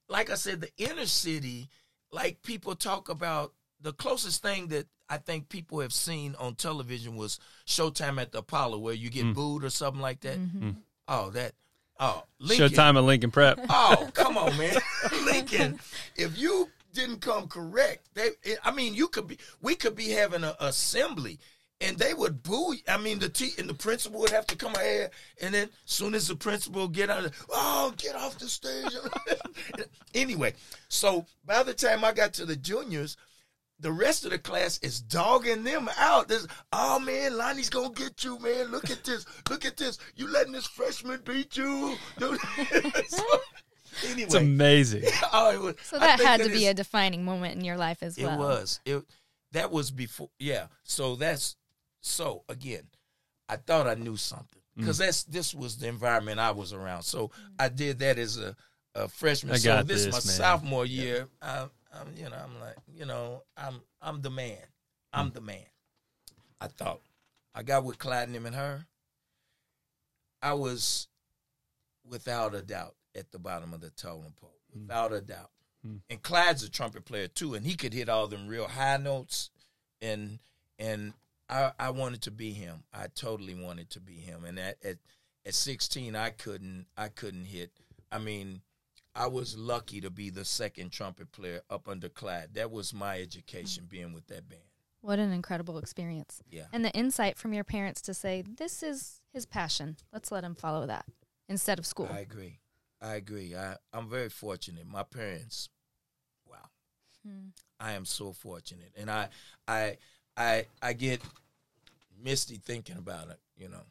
[0.08, 1.68] like I said, the inner city,
[2.12, 7.16] like people talk about the closest thing that I think people have seen on television
[7.16, 9.34] was Showtime at the Apollo, where you get Mm.
[9.34, 10.38] booed or something like that.
[11.08, 11.54] Oh, that.
[11.98, 12.68] Oh, Lincoln.
[12.68, 13.58] Showtime at Lincoln Prep.
[13.68, 14.76] Oh, come on, man,
[15.24, 15.78] Lincoln.
[16.16, 18.30] If you didn't come correct, they.
[18.64, 19.38] I mean, you could be.
[19.60, 21.38] We could be having an assembly,
[21.80, 22.74] and they would boo.
[22.74, 22.80] You.
[22.88, 26.14] I mean, the te- and the principal would have to come ahead, and then soon
[26.14, 28.92] as the principal get out, oh, get off the stage.
[30.14, 30.54] anyway,
[30.88, 33.16] so by the time I got to the juniors,
[33.80, 36.28] the rest of the class is dogging them out.
[36.28, 38.66] There's, oh man, Lonnie's gonna get you, man.
[38.66, 39.24] Look at this.
[39.48, 39.98] Look at this.
[40.16, 41.96] You letting this freshman beat you?
[42.18, 42.36] so,
[44.04, 45.04] anyway, It's amazing.
[45.32, 48.02] oh, it was, So that think had to be a defining moment in your life
[48.02, 48.34] as well.
[48.34, 48.80] It was.
[48.84, 49.04] It
[49.52, 50.30] that was before.
[50.38, 50.66] Yeah.
[50.84, 51.56] So that's
[52.00, 52.82] so again.
[53.48, 54.82] I thought I knew something Mm.
[54.82, 57.02] because that's this was the environment I was around.
[57.02, 58.54] So I did that as a,
[58.94, 59.54] a freshman.
[59.54, 60.20] I so got this, this, my man.
[60.20, 61.28] sophomore year.
[61.42, 64.56] I, I'm you know I'm like you know I'm I'm the man.
[64.56, 65.20] Mm.
[65.20, 65.66] I'm the man.
[66.60, 67.00] I thought
[67.54, 68.86] I got with Clyde and him and her.
[70.42, 71.08] I was
[72.08, 75.50] without a doubt at the bottom of the totem pole, without a doubt.
[75.86, 76.00] Mm.
[76.10, 79.50] And Clyde's a trumpet player too, and he could hit all them real high notes.
[80.00, 80.38] And
[80.78, 81.14] and
[81.48, 82.84] I I wanted to be him.
[82.92, 84.44] I totally wanted to be him.
[84.44, 84.98] And at at,
[85.46, 87.70] at 16, I couldn't I couldn't hit.
[88.10, 88.62] I mean,
[89.18, 92.50] I was lucky to be the second trumpet player up under Clyde.
[92.54, 94.62] That was my education being with that band.
[95.00, 96.40] What an incredible experience.
[96.48, 96.66] Yeah.
[96.72, 99.96] And the insight from your parents to say, this is his passion.
[100.12, 101.04] Let's let him follow that
[101.48, 102.08] instead of school.
[102.12, 102.60] I agree.
[103.02, 103.56] I agree.
[103.56, 104.86] I, I'm very fortunate.
[104.86, 105.68] My parents,
[106.48, 106.68] wow.
[107.26, 107.48] Hmm.
[107.80, 108.92] I am so fortunate.
[108.96, 109.28] And I
[109.66, 109.96] I
[110.36, 111.22] I I get
[112.22, 113.86] misty thinking about it, you know.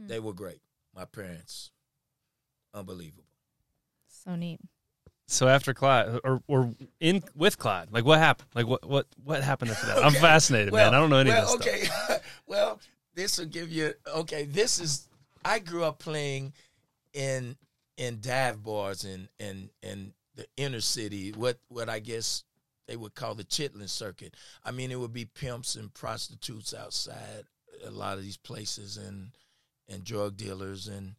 [0.00, 0.06] Hmm.
[0.06, 0.60] They were great.
[0.94, 1.70] My parents.
[2.72, 3.24] Unbelievable.
[4.26, 4.60] So neat.
[5.26, 8.48] So after Clyde, or or in with Clyde, like what happened?
[8.54, 9.98] Like what what what happened after that?
[9.98, 10.20] I'm Okay.
[10.20, 10.94] fascinated, man.
[10.94, 12.08] I don't know any well, of this stuff.
[12.10, 12.22] okay.
[12.46, 12.80] well,
[13.14, 15.08] this will give you okay, this is
[15.44, 16.52] I grew up playing
[17.14, 17.56] in
[17.96, 22.44] in dive bars in in in the inner city, what what I guess
[22.86, 24.34] they would call the chitlin circuit.
[24.62, 27.44] I mean it would be pimps and prostitutes outside
[27.84, 29.30] a lot of these places and
[29.88, 31.14] and drug dealers and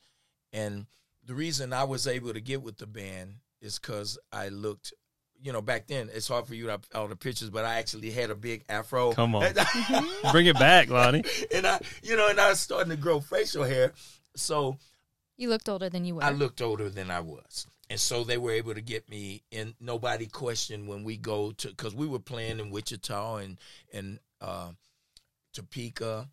[0.54, 0.86] and
[1.26, 4.94] the reason I was able to get with the band is because I looked
[5.42, 8.12] you know, back then it's hard for you to all the pictures, but I actually
[8.12, 9.12] had a big afro.
[9.14, 9.54] Come on.
[10.32, 11.24] Bring it back, Lonnie.
[11.54, 13.94] and I, you know, and I was starting to grow facial hair,
[14.36, 14.78] so
[15.38, 16.24] You looked older than you were.
[16.24, 19.44] I looked older than I was, and so they were able to get me.
[19.52, 23.60] And nobody questioned when we go to because we were playing in Wichita and
[23.94, 24.72] and uh,
[25.54, 26.28] Topeka,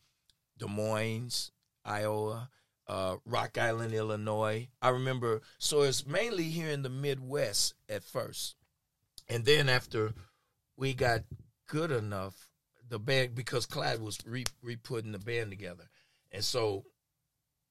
[0.58, 1.50] Des Moines,
[1.84, 2.48] Iowa.
[2.88, 4.68] Uh, Rock Island, Illinois.
[4.80, 8.56] I remember, so it's mainly here in the Midwest at first,
[9.28, 10.12] and then after
[10.76, 11.20] we got
[11.68, 12.48] good enough,
[12.88, 15.84] the band because Clyde was re re putting the band together,
[16.32, 16.84] and so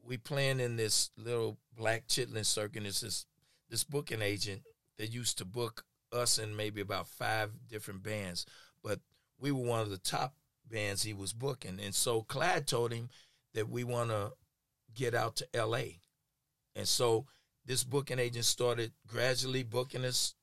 [0.04, 2.86] we playing in this little black chitlin circuit.
[2.86, 3.26] It's this
[3.70, 4.62] this booking agent
[4.98, 8.46] that used to book us and maybe about five different bands,
[8.82, 9.00] but
[9.40, 10.36] we were one of the top
[10.70, 13.10] bands he was booking, and so Clyde told him
[13.54, 14.32] that we want to
[14.96, 16.00] get out to L.A.
[16.76, 17.26] And so
[17.66, 20.36] this booking agent started gradually booking us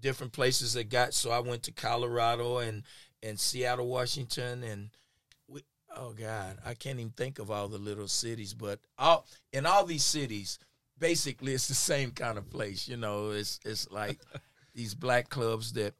[0.00, 1.14] different places that got.
[1.14, 2.82] So I went to Colorado and
[3.22, 4.90] and Seattle, Washington, and
[5.48, 5.64] we.
[5.96, 9.84] Oh God, I can't even think of all the little cities, but all in all
[9.84, 10.58] these cities,
[10.98, 12.88] basically it's the same kind of place.
[12.88, 14.20] You know, it's it's like
[14.74, 15.94] these black clubs that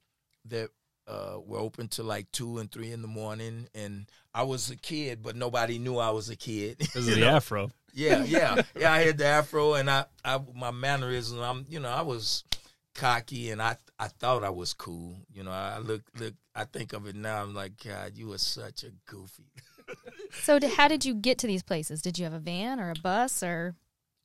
[0.47, 0.71] that
[1.07, 4.77] uh, were open till like two and three in the morning, and I was a
[4.77, 6.79] kid, but nobody knew I was a kid.
[6.95, 7.37] This you is the know?
[7.37, 7.71] afro.
[7.93, 8.93] Yeah, yeah, yeah.
[8.93, 11.41] I had the afro, and I, I, my mannerisms.
[11.41, 12.45] I'm, you know, I was
[12.95, 15.17] cocky, and I, I thought I was cool.
[15.33, 16.35] You know, I look, look.
[16.55, 17.43] I think of it now.
[17.43, 19.45] I'm like, God, you were such a goofy.
[20.43, 22.03] So, d how did you get to these places?
[22.03, 23.77] Did you have a van or a bus or?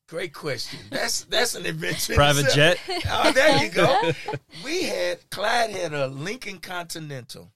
[0.10, 0.80] Great question.
[0.90, 2.16] That's that's an adventure.
[2.16, 2.78] Private itself.
[2.88, 3.04] jet.
[3.12, 4.12] Oh, there you go.
[4.66, 7.52] we had Clyde had a Lincoln Continental.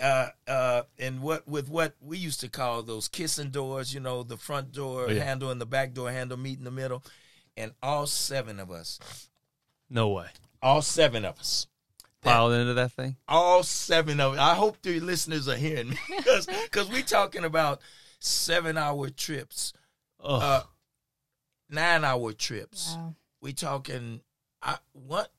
[0.00, 4.22] Uh, uh, and what with what we used to call those kissing doors, you know,
[4.24, 5.22] the front door Oh, yeah.
[5.22, 7.04] handle and the back door handle meet in the middle,
[7.56, 8.98] and all seven of us,
[9.90, 10.28] No way.
[10.62, 11.66] all seven of us,
[12.22, 13.16] Piled into that thing.
[13.28, 14.36] all seven of.
[14.38, 17.80] I hope the listeners are hearing me because because we talking about
[18.18, 19.74] seven hour trips,
[20.18, 20.62] Oh, uh,
[21.72, 22.94] nine hour trips.
[22.96, 23.14] Wow.
[23.40, 24.20] we talking
[24.62, 25.32] I what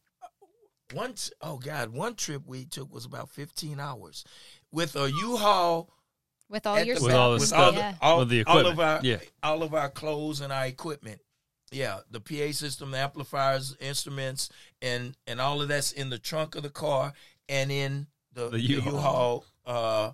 [0.93, 4.25] one oh god one trip we took was about 15 hours
[4.71, 5.89] with a u-haul
[6.49, 7.15] With all your the With stuff.
[7.15, 7.95] all the with all the, Yeah.
[8.01, 9.17] all, With all of our Yeah.
[9.41, 11.21] all of our clothes and our equipment
[11.71, 14.49] yeah the pa system the amplifiers instruments
[14.81, 17.13] and and all of that's in the trunk of the car
[17.49, 18.93] and in the, The the U-Haul.
[18.93, 20.11] u-haul uh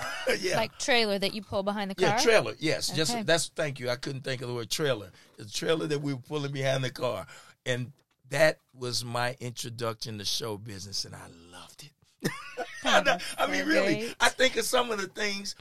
[0.40, 0.56] yeah.
[0.56, 2.08] Like trailer that you pull behind the car.
[2.08, 2.54] Yeah, trailer.
[2.58, 2.96] Yes, Okay.
[2.96, 3.48] just that's.
[3.48, 3.90] Thank you.
[3.90, 5.10] I couldn't think of the word trailer.
[5.36, 7.26] The trailer that we were pulling behind the car,
[7.66, 7.92] and
[8.30, 12.30] that was my introduction to show business, and I loved it.
[12.84, 14.14] I, I mean, really.
[14.20, 15.54] I think of some of the things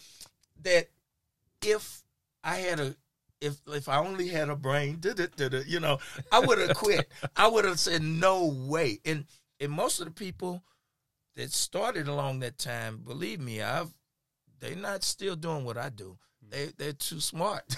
[0.63, 0.87] that
[1.61, 2.03] if
[2.43, 2.95] I had a
[3.41, 5.99] if if I only had a brain, duh, duh, duh, duh, you know,
[6.31, 7.09] I would have quit.
[7.35, 8.99] I would have said no way.
[9.05, 9.25] And
[9.59, 10.63] and most of the people
[11.35, 13.93] that started along that time, believe me, I've
[14.61, 16.17] they're not still doing what I do.
[16.49, 17.63] They they're too smart.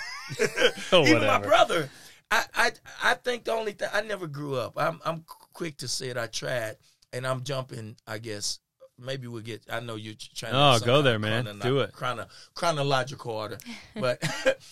[0.92, 1.90] Oh, Even my brother,
[2.32, 2.72] I, I
[3.04, 4.74] I think the only thing I never grew up.
[4.78, 6.18] I'm I'm quick to say it.
[6.18, 6.78] I tried,
[7.12, 7.96] and I'm jumping.
[8.08, 8.60] I guess
[8.98, 9.64] maybe we'll get.
[9.70, 10.54] I know you're trying.
[10.54, 11.44] to Oh, some go there, man.
[11.44, 11.92] chrono- Do it.
[11.94, 13.58] Chrono, chronological order,
[13.96, 14.24] but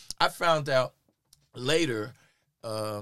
[0.21, 0.93] I found out
[1.55, 2.13] later
[2.63, 3.01] uh,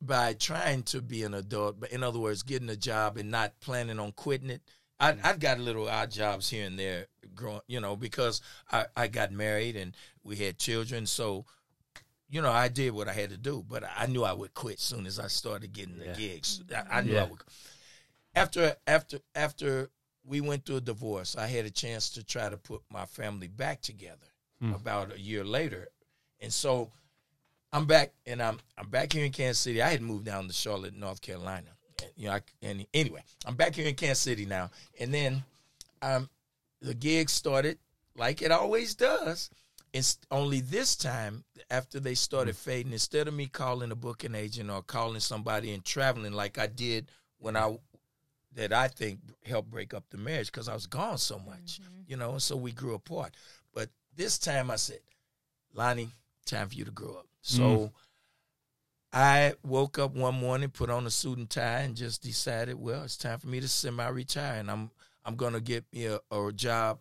[0.00, 3.58] by trying to be an adult, but in other words, getting a job and not
[3.60, 4.62] planning on quitting it.
[5.00, 8.40] I, I've got little odd jobs here and there, growing, you know, because
[8.72, 11.06] I, I got married and we had children.
[11.06, 11.44] So,
[12.28, 14.80] you know, I did what I had to do, but I knew I would quit
[14.80, 16.12] soon as I started getting Yeah.
[16.12, 16.62] the gigs.
[16.74, 17.24] I, I knew Yeah.
[17.24, 17.40] I would.
[18.34, 19.90] After after after
[20.24, 23.48] we went through a divorce, I had a chance to try to put my family
[23.48, 24.26] back together.
[24.60, 24.74] Hmm.
[24.74, 25.86] About a year later,
[26.40, 26.90] and so
[27.72, 29.80] I'm back, and I'm I'm back here in Kansas City.
[29.80, 31.68] I had moved down to Charlotte, North Carolina.
[32.16, 35.42] You know, I, and anyway, I'm back here in Kansas City now, and then
[36.02, 36.28] um,
[36.80, 37.78] the gig started
[38.16, 39.50] like it always does.
[39.92, 42.92] It's only this time after they started fading.
[42.92, 47.06] Instead of me calling a booking agent or calling somebody and traveling like I did
[47.38, 47.78] when I
[48.54, 52.16] that I think helped break up the marriage because I was gone so much, you
[52.16, 53.34] know, and so we grew apart.
[53.74, 55.00] But this time I said,
[55.74, 56.10] Lonnie,
[56.44, 57.26] time for you to grow up.
[57.42, 57.92] So Mm.
[59.12, 63.04] I woke up one morning, put on a suit and tie, and just decided, well,
[63.04, 64.90] it's time for me to semi-retire, and I'm
[65.24, 66.98] I'm gonna get me a, a job.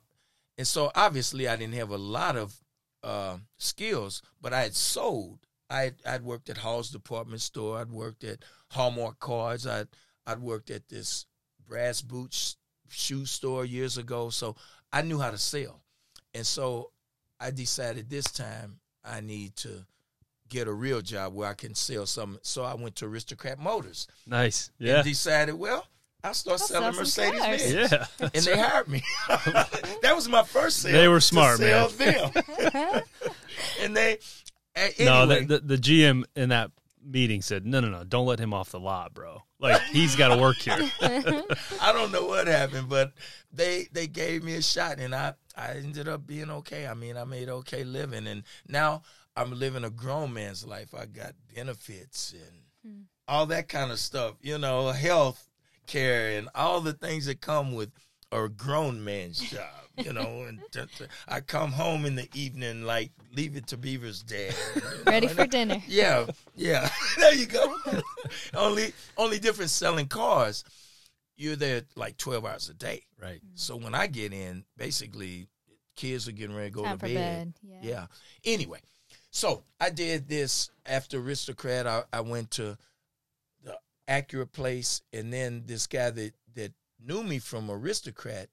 [0.58, 2.56] And so obviously I didn't have a lot of
[3.04, 5.40] uh, skills, but I had sold.
[5.70, 7.80] I I'd worked at Hall's department store.
[7.80, 8.40] I'd worked at
[8.72, 9.68] Hallmark cards.
[9.68, 9.88] I'd
[10.26, 11.26] I'd worked at this
[11.68, 12.58] brass boots
[12.90, 14.30] shoe store years ago.
[14.30, 14.56] So
[14.92, 15.82] I knew how to sell,
[16.34, 16.92] and so
[17.40, 19.86] I decided this time I need to
[20.50, 22.40] get a real job where I can sell something.
[22.44, 24.72] So I went to Aristocrat Motors Nice.
[24.80, 24.98] Yeah.
[24.98, 25.86] and decided, well,
[26.24, 27.74] I'll start I'll selling sell Mercedes.
[27.74, 27.92] Benz.
[28.20, 28.30] Yeah.
[28.34, 29.04] And they hired me.
[30.02, 30.94] that was my first sale.
[30.94, 32.32] They were to smart, sell man.
[32.34, 33.02] them.
[33.82, 34.18] and they,
[34.76, 36.72] a- No, the, the the GM in that
[37.04, 39.42] meeting said, "No, no, no, don't let him off the lot, bro.
[39.60, 43.14] Like he's got to work here." I don't know what happened, but
[43.52, 46.86] they they gave me a shot, and I I ended up being okay.
[46.88, 49.04] I mean, I made okay living, and now
[49.38, 50.94] I'm living a grown man's life.
[50.96, 52.62] I got benefits and
[52.96, 53.02] hmm.
[53.28, 55.48] all that kind of stuff, you know, health
[55.86, 57.92] care and all the things that come with
[58.32, 60.46] a grown man's job, you know.
[60.48, 64.56] And t- t- I come home in the evening, like leave it to Beaver's dad,
[64.76, 65.84] you know, Ready and for dinner.
[65.88, 66.90] yeah, yeah.
[67.20, 67.76] there you go.
[68.56, 70.64] only only difference selling cars.
[71.38, 73.04] You're there like twelve hours a day.
[73.22, 73.40] right.
[73.40, 73.52] Hmm.
[73.54, 75.48] So when I get in, basically
[75.96, 77.14] kids are getting ready to go Time to for bed.
[77.14, 77.54] bed.
[77.64, 77.90] Yeah.
[77.90, 78.06] Yeah.
[78.44, 78.80] Anyway,
[79.32, 81.88] so I did this after Aristocrat.
[81.88, 82.78] I, I went to
[83.64, 88.50] the Acura Place, and then this guy that that knew me from Aristocrat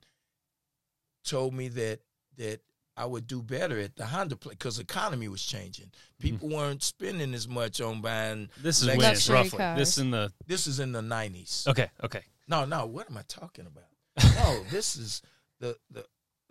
[1.25, 2.01] told me that
[2.37, 2.61] that
[2.97, 5.91] I would do better at the Honda place because the economy was changing.
[6.21, 6.23] Hmm.
[6.23, 8.49] People weren't spending as much on buying.
[8.63, 9.59] This is when roughly.
[9.59, 9.79] cars.
[9.79, 11.65] This in the This is in the nineties.
[11.69, 12.23] okay, okay.
[12.47, 12.87] No, no.
[12.87, 13.85] What am I talking about?
[14.37, 15.23] no, this is
[15.61, 16.05] the the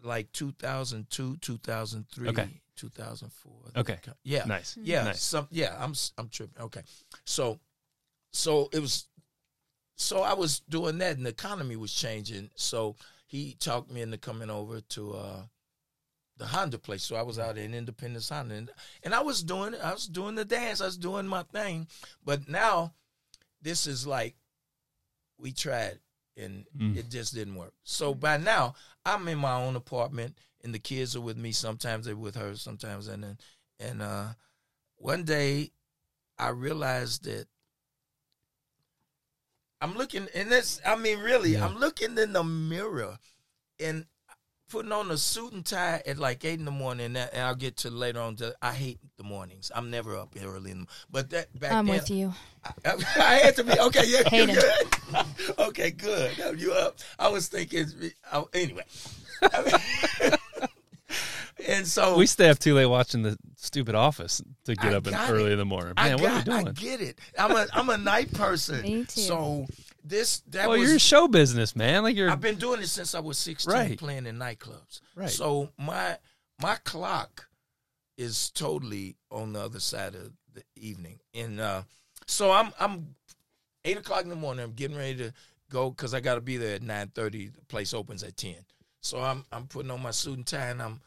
[0.04, 2.50] like 2002, 2003, Okay.
[2.76, 3.54] 2004.
[3.78, 3.98] Okay.
[4.24, 4.46] Yeah.
[4.46, 4.78] Nice.
[4.82, 5.04] Yeah.
[5.06, 5.22] Nice.
[5.22, 6.62] Some yeah, I'm I'm tripping.
[6.64, 6.82] Okay.
[7.26, 7.60] So
[8.32, 9.08] so it was
[9.96, 12.50] so I was doing that and the economy was changing.
[12.56, 12.96] So
[13.28, 15.42] he talked me into coming over to uh
[16.38, 17.04] the Honda place.
[17.04, 18.72] So I was out in Independence Honda and,
[19.04, 20.82] and I was doing I was doing the dance.
[20.82, 21.88] I was doing my thing.
[22.26, 22.94] But now
[23.62, 24.36] this is like
[25.38, 26.00] we tried
[26.38, 26.98] and Mm.
[26.98, 27.74] it just didn't work.
[27.84, 31.52] So by now I'm in my own apartment and the kids are with me.
[31.52, 33.38] Sometimes they're with her, sometimes and then
[33.80, 34.28] and uh
[34.96, 35.72] one day
[36.38, 37.48] I realized that
[39.82, 41.66] I'm looking and this I mean really, Yeah.
[41.66, 43.18] I'm looking in the mirror
[43.80, 44.06] and
[44.74, 47.44] putting on a suit and tie at like eight in the morning and, that, and
[47.44, 49.72] I'll get to later on to, I hate the mornings.
[49.76, 52.34] I'm never up early in the, but that back I'm then with you.
[52.84, 54.02] I, I had to be okay.
[54.08, 55.26] Yeah, Hate you good?
[55.60, 56.40] okay, good.
[56.40, 56.98] Now You up?
[57.20, 57.86] I was thinking.
[58.32, 58.82] oh, anyway,
[61.68, 65.08] and so We stay up too late watching the stupid Office to get I up
[65.30, 65.52] early it.
[65.52, 65.94] in the morning.
[65.98, 66.74] I Man, what are we got, I doing?
[66.74, 67.20] get it.
[67.38, 68.82] I'm a I'm a night person.
[68.82, 69.22] Me too.
[69.22, 69.68] So
[70.04, 70.90] this that Well, was.
[70.90, 72.04] you're show business, man.
[72.04, 73.98] Like you're I've been doing it since I was 16, Right.
[73.98, 75.00] playing in nightclubs.
[75.16, 75.30] Right.
[75.30, 76.18] So my
[76.62, 77.48] my clock
[78.18, 81.84] is totally on the other side of the evening, and uh,
[82.28, 83.16] so I'm I'm
[83.86, 84.64] eight o'clock in the morning.
[84.64, 85.34] I'm getting ready to
[85.70, 87.48] go because I got to be there at nine thirty.
[87.48, 88.58] The place opens at ten.
[89.02, 91.02] So I'm I'm putting on my suit and tie, and I'm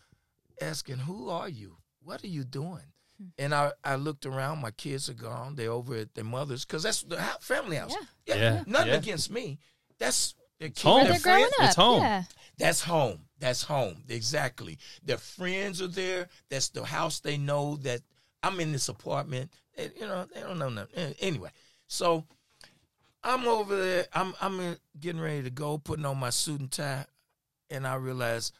[0.61, 1.76] asking, "Who are you?
[2.03, 2.82] What are you doing?"
[3.38, 4.60] And I, I looked around.
[4.60, 5.54] My kids are gone.
[5.54, 7.94] They're over at their mother's because that's the family house.
[8.26, 8.34] Yeah.
[8.36, 8.94] Yeah, nothing yeah.
[8.98, 9.58] against me.
[9.98, 11.04] That's their kids, home.
[11.04, 11.54] their They're growing friends.
[11.58, 11.66] up.
[11.66, 12.02] It's home.
[12.02, 12.22] Yeah.
[12.58, 13.18] That's home.
[13.38, 14.02] That's home.
[14.08, 14.78] Exactly.
[15.04, 16.28] Their friends are there.
[16.50, 18.00] That's the house they know that
[18.42, 19.50] I'm in this apartment.
[19.76, 21.14] They- you know, they don't know nothing.
[21.20, 21.50] Anyway,
[21.86, 22.24] so
[23.22, 24.06] I'm over there.
[24.12, 27.06] I'm I'm uh, getting ready to go, putting on my suit and tie,
[27.70, 28.52] and I realized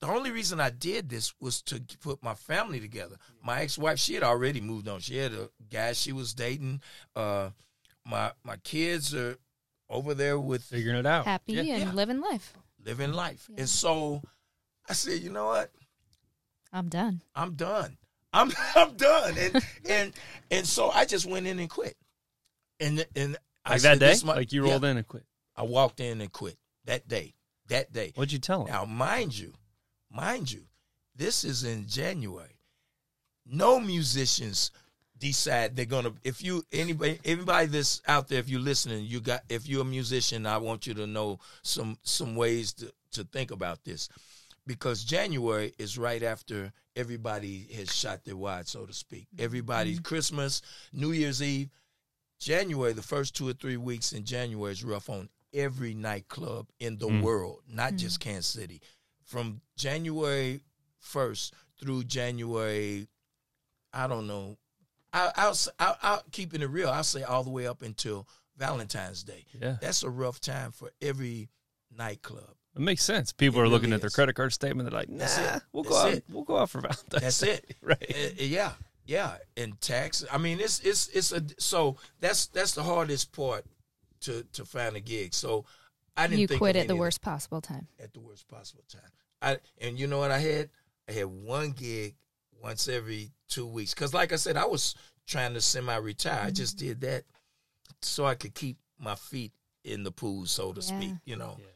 [0.00, 3.16] the only reason I did this was to put my family together.
[3.42, 5.00] My ex-wife, she had already moved on.
[5.00, 6.80] She had a guy she was dating.
[7.14, 7.50] Uh,
[8.04, 9.36] my my kids are
[9.88, 11.24] over there with Figuring it out.
[11.24, 11.60] Happy Yeah.
[11.60, 11.92] and Yeah.
[11.92, 12.54] living life.
[12.84, 13.48] living life.
[13.50, 13.60] Yeah.
[13.60, 14.22] And so
[14.88, 15.70] I said, you know what?
[16.72, 17.22] I'm done.
[17.34, 17.96] I'm done.
[18.32, 19.34] I'm I'm done.
[19.38, 20.12] And and
[20.50, 21.96] and so I just went in and quit.
[22.80, 24.26] And and I Like said, that day?
[24.26, 24.72] My-" like you Yeah.
[24.72, 25.24] rolled in and quit.
[25.56, 27.34] I walked in and quit that day.
[27.68, 28.12] That day.
[28.14, 28.72] What'd you tell him?
[28.72, 29.52] Now, mind you,
[30.16, 30.62] mind you,
[31.14, 32.58] this is in January.
[33.44, 34.70] No musicians
[35.18, 36.12] decide they're gonna.
[36.24, 39.42] If you anybody anybody that's out there, if you're listening, you got.
[39.48, 43.50] If you're a musician, I want you to know some some ways to to think
[43.50, 44.08] about this,
[44.66, 49.26] because January is right after everybody has shot their wad, so to speak.
[49.34, 49.44] Mm-hmm.
[49.44, 50.14] Everybody's mm-hmm.
[50.14, 50.62] Christmas,
[50.92, 51.70] New Year's Eve.
[52.38, 56.98] January, the first two or three weeks in January is rough on every nightclub in
[56.98, 57.22] the Mm.
[57.22, 58.24] world, not just mm.
[58.24, 58.82] Kansas City.
[59.26, 60.60] From January
[61.12, 63.06] 1st through January,
[63.92, 64.56] I don't know.
[65.12, 66.88] I, I'll, I'll, I'll keeping it real.
[66.88, 69.44] I'll say all the way up until Valentine's Day.
[69.60, 69.76] Yeah.
[69.80, 71.48] That's a rough time for every
[71.96, 72.54] nightclub.
[72.74, 73.32] It makes sense.
[73.32, 74.88] People It are looking really at their credit card statement.
[74.88, 76.12] They're like, nah, That's we'll go That's out.
[76.12, 76.24] it.
[76.30, 77.22] We'll go out for Valentine's.
[77.22, 77.76] That's Day." it.
[77.82, 78.10] right.
[78.10, 78.72] Uh, yeah,
[79.06, 80.24] yeah, and tax.
[80.30, 83.64] I mean, it's it's it's a so that's that's the hardest part
[84.20, 85.32] to to find a gig.
[85.32, 85.64] So
[86.16, 87.88] I didn't You think quit at the any of worst possible time.
[88.02, 89.10] at the worst possible time.
[89.42, 90.70] I and you know what I had?
[91.08, 92.14] I had one gig
[92.62, 94.94] once every two weeks because, like I said, I was
[95.26, 96.40] trying to semi-retire.
[96.42, 96.88] I just mm-hmm.
[96.88, 97.24] did that
[98.00, 99.52] so I could keep my feet
[99.84, 101.12] in the pool, so to speak.
[101.24, 101.66] You know, Yeah.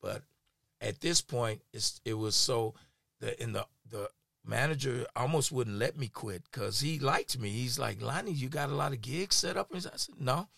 [0.00, 0.22] but
[0.80, 2.74] at this point, it's it was so
[3.20, 4.10] the in the the
[4.44, 7.50] manager almost wouldn't let me quit because he liked me.
[7.50, 10.48] He's like, Lonnie, you got a lot of gigs set up, and I said, no.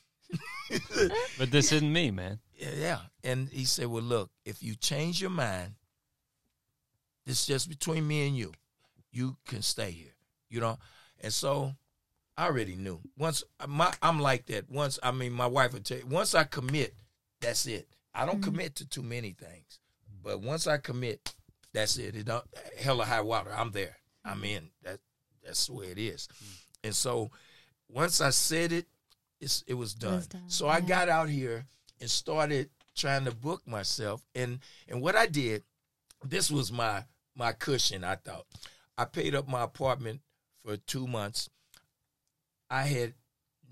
[1.39, 2.39] But this isn't me, man.
[2.57, 2.99] Yeah, yeah.
[3.25, 5.75] And he said, Well, look, if you change your mind,
[7.27, 8.53] this is just between me and you.
[9.11, 10.15] You can stay here.
[10.49, 10.79] You know?
[11.21, 11.75] And so
[12.37, 13.01] I already knew.
[13.19, 14.71] Once my I'm like that.
[14.71, 16.95] Once I mean my wife would tell you, once I commit,
[17.41, 17.89] that's it.
[18.15, 18.51] I don't mm-hmm.
[18.51, 19.79] commit to too many things.
[20.23, 21.35] But once I commit,
[21.73, 22.17] that's it.
[22.17, 22.45] It don't
[22.79, 23.53] hell or high water.
[23.57, 23.97] I'm there.
[24.25, 24.71] I'm in.
[24.83, 25.01] That
[25.45, 26.29] that's the way it is.
[26.29, 26.55] Mm-hmm.
[26.85, 27.31] And so
[27.89, 28.87] once I said it,
[29.41, 30.17] it's, it was done.
[30.17, 31.67] was done, So I got out here
[32.01, 34.25] and started trying to book myself.
[34.35, 35.63] And and what I did,
[36.25, 38.05] this was my my cushion.
[38.05, 38.47] I thought
[38.99, 40.21] I paid up my apartment
[40.65, 41.49] for two months.
[42.69, 43.15] I had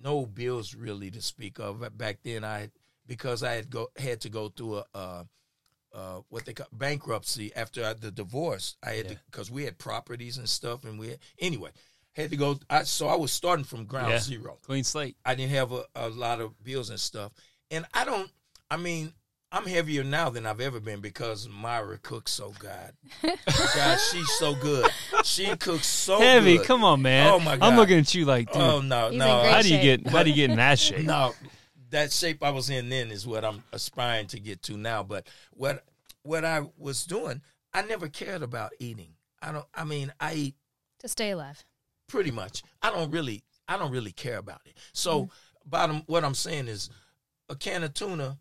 [0.03, 2.45] no bills really to speak of back then.
[2.45, 2.71] I
[3.07, 4.85] because I had go had to go through a.
[4.95, 5.25] Uh,
[5.95, 8.77] uh, what they call bankruptcy after the divorce.
[8.83, 9.15] I had Yeah.
[9.31, 11.71] because we had properties and stuff, and we had, anyway
[12.15, 12.59] had to go.
[12.69, 14.19] I, so I was starting from ground Yeah.
[14.21, 14.59] zero.
[14.63, 15.17] Clean slate.
[15.25, 17.33] I didn't have a, a lot of bills and stuff.
[17.71, 18.31] And I don't,
[18.71, 19.13] I mean,
[19.51, 22.93] I'm heavier now than I've ever been because Myra cooks so God.
[23.75, 24.91] God, she's so good.
[25.25, 26.59] She cooks so Heavy.
[26.59, 26.67] good.
[26.67, 27.33] Come on, man.
[27.33, 27.67] Oh, my god.
[27.67, 28.61] I'm looking at you like, dude.
[28.61, 29.37] Oh no, He's no.
[29.37, 30.05] in great how do you shape.
[30.05, 30.13] get?
[30.13, 31.07] How do you get in that shape?
[31.07, 31.35] No,
[31.91, 35.03] that shape I was in then is what I'm aspiring to get to now.
[35.03, 35.83] But what
[36.25, 37.41] what I was doing,
[37.73, 39.15] I never cared about eating.
[39.41, 39.67] I don't.
[39.75, 40.55] I mean, I eat
[40.99, 41.65] To stay alive.
[42.09, 42.63] Pretty much.
[42.83, 43.43] I don't really.
[43.69, 44.77] I don't really care about it.
[44.93, 45.69] So, mm-hmm.
[45.71, 46.03] bottom.
[46.07, 46.91] What I'm saying is,
[47.49, 48.39] a can of tuna,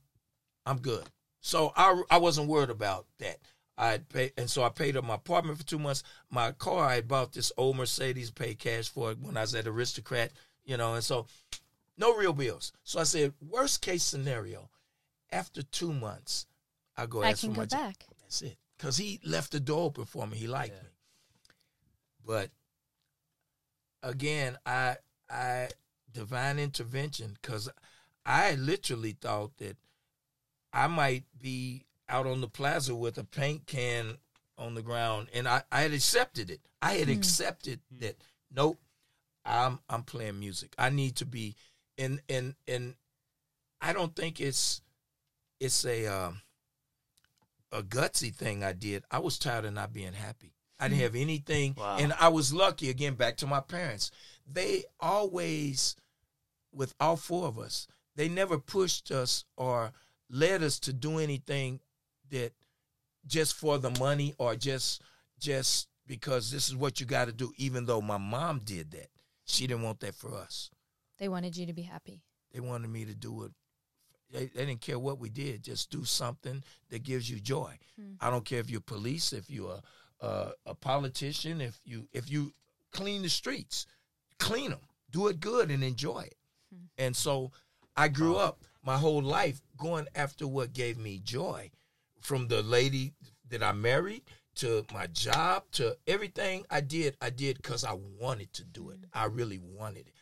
[0.65, 1.03] I'm good.
[1.41, 3.37] So I I wasn't worried about that.
[3.77, 6.03] I paid, and so I paid up my apartment for two months.
[6.31, 9.53] My car, I had bought this old Mercedes, paid cash for it when I was
[9.53, 10.31] at Aristocrat,
[10.65, 11.27] you know, and so
[11.97, 12.71] no real bills.
[12.83, 14.69] So I said, worst case scenario,
[15.31, 16.47] after two months,
[16.95, 17.79] I go I ask can for go my job.
[17.79, 18.05] back.
[18.21, 18.57] That's it.
[18.77, 20.37] Because he left the door open for me.
[20.37, 20.81] He liked Yeah.
[20.81, 20.89] me.
[22.25, 22.49] But
[24.03, 24.97] again, I
[25.29, 25.69] I
[26.11, 27.69] divine intervention because
[28.25, 29.77] I literally thought that
[30.73, 34.17] I might be out on the plaza with a paint can
[34.57, 36.61] on the ground, and I, I had accepted it.
[36.81, 37.13] I had Hmm.
[37.13, 38.17] accepted that.
[38.53, 38.79] Nope,
[39.45, 40.73] I'm I'm playing music.
[40.77, 41.55] I need to be,
[41.97, 42.95] and and and
[43.81, 44.81] I don't think it's
[45.59, 46.41] it's a um,
[47.71, 49.03] a gutsy thing I did.
[49.11, 50.53] I was tired of not being happy.
[50.79, 51.97] I didn't have anything, Wow.
[51.99, 52.89] and I was lucky.
[52.89, 54.11] Again, back to my parents.
[54.45, 55.95] They always,
[56.71, 59.91] with all four of us, they never pushed us or
[60.29, 61.79] led us to do anything
[62.29, 62.53] that
[63.25, 65.01] just for the money or just
[65.39, 67.51] just because this is what you got to do.
[67.57, 69.09] Even though my mom did that,
[69.45, 70.69] she didn't want that for us.
[71.17, 72.21] They wanted you to be happy.
[72.53, 73.51] They wanted me to do it.
[74.31, 75.63] They, they didn't care what we did.
[75.63, 77.77] Just do something that gives you joy.
[77.99, 78.13] Hmm.
[78.19, 79.81] I don't care if you're police, if you're
[80.21, 82.53] a, a, politician, if you if you
[82.91, 83.85] clean the streets,
[84.39, 84.79] clean them,
[85.11, 86.35] do it good, and enjoy it.
[86.73, 86.85] Hmm.
[86.97, 87.51] And so
[87.95, 91.71] I grew up my whole life going after what gave me joy,
[92.21, 93.13] from the lady
[93.49, 94.23] that I married
[94.55, 97.15] to my job to everything I did.
[97.21, 98.99] I did because I wanted to do it.
[99.13, 100.13] I really wanted it.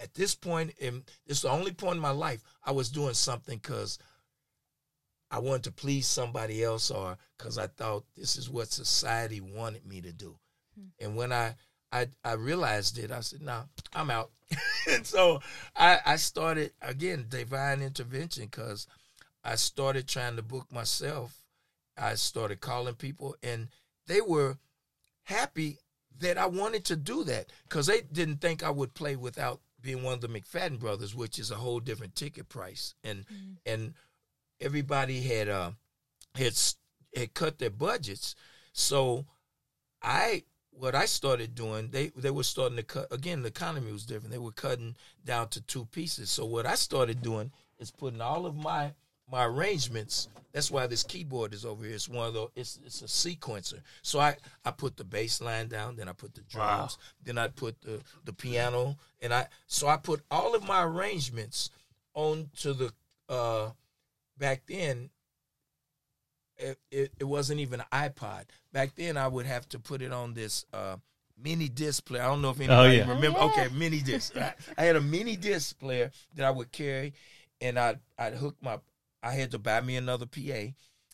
[0.00, 3.58] At this point, and it's the only point in my life I was doing something
[3.58, 3.98] because
[5.32, 9.86] I wanted to please somebody else or because I thought this is what society wanted
[9.86, 10.36] me to do.
[10.78, 10.88] Hmm.
[11.00, 11.54] And when I,
[11.90, 13.64] I I realized it, I said, "No,
[13.94, 14.30] I'm out."
[14.90, 15.40] and so
[15.74, 18.86] I I started again divine intervention because
[19.42, 21.34] I started trying to book myself.
[21.96, 23.68] I started calling people, and
[24.06, 24.58] they were
[25.24, 25.78] happy
[26.20, 30.02] that I wanted to do that because they didn't think I would play without being
[30.02, 33.52] one of the McFadden brothers, which is a whole different ticket price, and mm-hmm.
[33.64, 33.94] and
[34.62, 35.72] everybody had uh
[36.34, 36.58] had
[37.14, 38.34] had cut their budgets,
[38.72, 39.26] so
[40.00, 44.06] I what I started doing they they were starting to cut again the economy was
[44.06, 44.32] different.
[44.32, 46.30] They were cutting down to two pieces.
[46.30, 48.92] So what I started doing is putting all of my
[49.30, 51.94] my arrangements that's why this keyboard is over here.
[51.94, 53.80] It's one of the it's it's a sequencer.
[54.02, 57.48] So I I put the bass line down then I put the drums then I
[57.48, 61.70] put the the piano and I so I put all of my arrangements
[62.14, 62.92] onto the
[63.28, 63.70] uh
[64.42, 65.08] back then
[66.58, 68.44] it, it, it wasn't even an iPod.
[68.72, 70.96] Back then, I would have to put it on this uh,
[71.40, 72.22] mini disc player.
[72.22, 73.08] I don't know if anybody yeah.
[73.08, 73.38] remember.
[73.40, 73.64] Oh, yeah.
[73.64, 74.36] Okay, mini disc.
[74.36, 77.14] I, I had a mini disc player that I would carry,
[77.60, 78.78] and I'd I'd hook my.
[79.22, 80.72] I had to buy me another PA.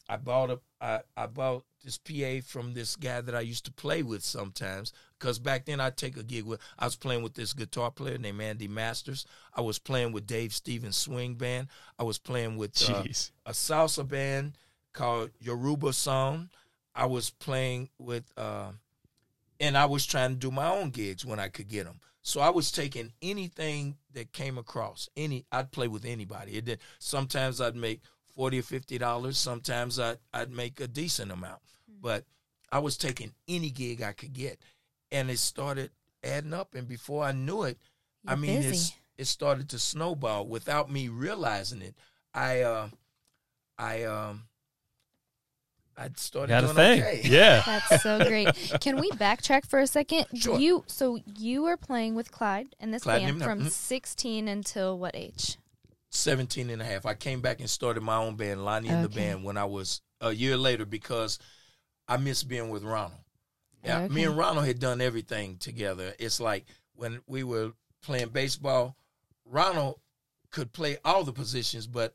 [0.08, 3.72] I bought a I, I bought this PA from this guy that I used to
[3.72, 4.92] play with sometimes.
[5.18, 8.18] Because back then I'd take a gig with I was playing with this guitar player
[8.18, 9.26] named Andy Masters.
[9.54, 11.68] I was playing with Dave Stevens Swing Band.
[11.98, 13.04] I was playing with uh,
[13.46, 14.56] a salsa band
[14.92, 16.50] called Yoruba Song.
[16.94, 18.72] I was playing with, uh,
[19.60, 22.00] and I was trying to do my own gigs when I could get them.
[22.22, 25.08] So I was taking anything that came across.
[25.16, 26.56] Any, I'd play with anybody.
[26.56, 26.80] It did.
[26.98, 28.02] Sometimes I'd make
[28.38, 29.36] forty or fifty dollars.
[29.36, 31.60] Sometimes I'd I'd make a decent amount.
[32.00, 32.24] But
[32.70, 34.60] I was taking any gig I could get,
[35.10, 35.90] and it started
[36.22, 36.76] adding up.
[36.76, 37.78] And before I knew it,
[38.26, 41.94] I You're mean, it's, it started to snowball without me realizing it.
[42.32, 42.88] I, uh,
[43.76, 44.44] I, um,
[45.96, 47.02] I started Got a doing thing.
[47.02, 47.20] okay.
[47.24, 47.62] Yeah.
[47.66, 48.48] That's so great.
[48.80, 50.26] Can we backtrack for a second?
[50.36, 50.58] Sure.
[50.58, 53.70] You so you were playing with Clyde and this Clyde band Nimner, from mhm.
[53.70, 55.58] 16 until what age?
[56.10, 57.06] 17 and a half.
[57.06, 60.00] I came back and started my own band, Lonnie and the Band, when I was
[60.20, 61.38] a year later because
[62.06, 63.20] I missed being with Ronald.
[63.84, 66.12] Yeah, me and Ronald had done everything together.
[66.18, 68.96] It's like when we were playing baseball,
[69.44, 70.00] Ronald
[70.50, 72.14] could play all the positions, but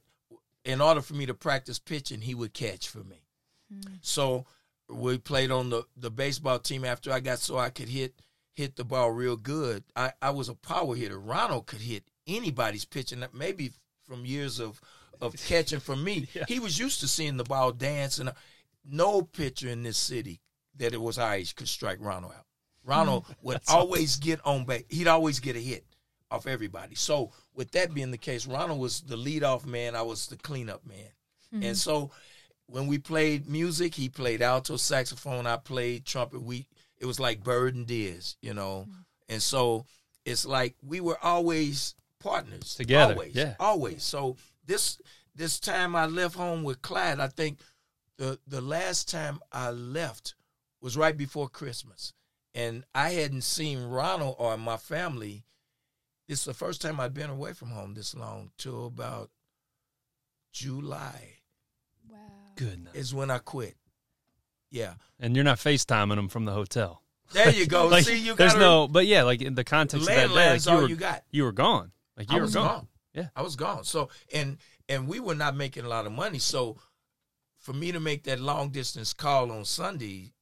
[0.65, 3.23] in order for me to practice pitching, he would catch for me.
[3.71, 3.93] Hmm.
[4.01, 4.45] So
[4.89, 8.13] we played on the, the baseball team after I got so I could hit
[8.53, 9.83] hit the ball real good.
[9.95, 11.19] I, I was a power hitter.
[11.19, 13.71] Ronald could hit anybody's pitching, maybe
[14.05, 14.79] from years of
[15.21, 16.27] of catching from me.
[16.47, 18.33] He was used to seeing the ball dance, and uh,
[18.85, 20.41] no pitcher in this city
[20.77, 22.45] that it was our age could strike Ronald out.
[22.83, 24.83] Ronald would always get on base.
[24.89, 25.85] He'd always get a hit
[26.31, 26.95] off everybody.
[26.95, 29.95] So with that being the case, Ronald was the leadoff man.
[29.95, 31.11] I was the cleanup man.
[31.61, 32.09] And so
[32.65, 35.45] when we played music, he played alto saxophone.
[35.45, 36.41] I played trumpet.
[36.41, 38.87] We it was like Bird and Diz, you know.
[39.29, 39.85] And so
[40.25, 41.93] it's like we were always
[42.23, 43.55] partners Together, Always, yeah.
[43.59, 44.03] always.
[44.03, 44.97] So this
[45.35, 47.19] this time I left home with Clyde.
[47.19, 47.59] I think
[48.17, 50.35] the the last time I left
[50.81, 52.13] was right before Christmas,
[52.53, 55.43] and I hadn't seen Ronald or my family.
[56.27, 59.29] It's the first time I'd been away from home this long till about
[60.51, 61.37] July
[62.09, 62.17] Wow.
[62.55, 62.93] Goodness.
[62.95, 63.75] is when I quit.
[64.71, 67.03] Yeah, And you're not FaceTiming them from the hotel.
[67.31, 67.87] there you go.
[67.89, 70.33] like, See, you there's got no, but yeah, like in the context of that day,
[70.33, 71.23] like you all were, you got.
[71.29, 71.91] you were gone.
[72.17, 72.67] Like you I were was gone.
[72.67, 72.87] gone.
[73.13, 73.27] Yeah.
[73.35, 73.83] I was gone.
[73.83, 74.57] So and
[74.89, 76.39] and we were not making a lot of money.
[76.39, 76.77] So
[77.59, 80.33] for me to make that long distance call on Sunday,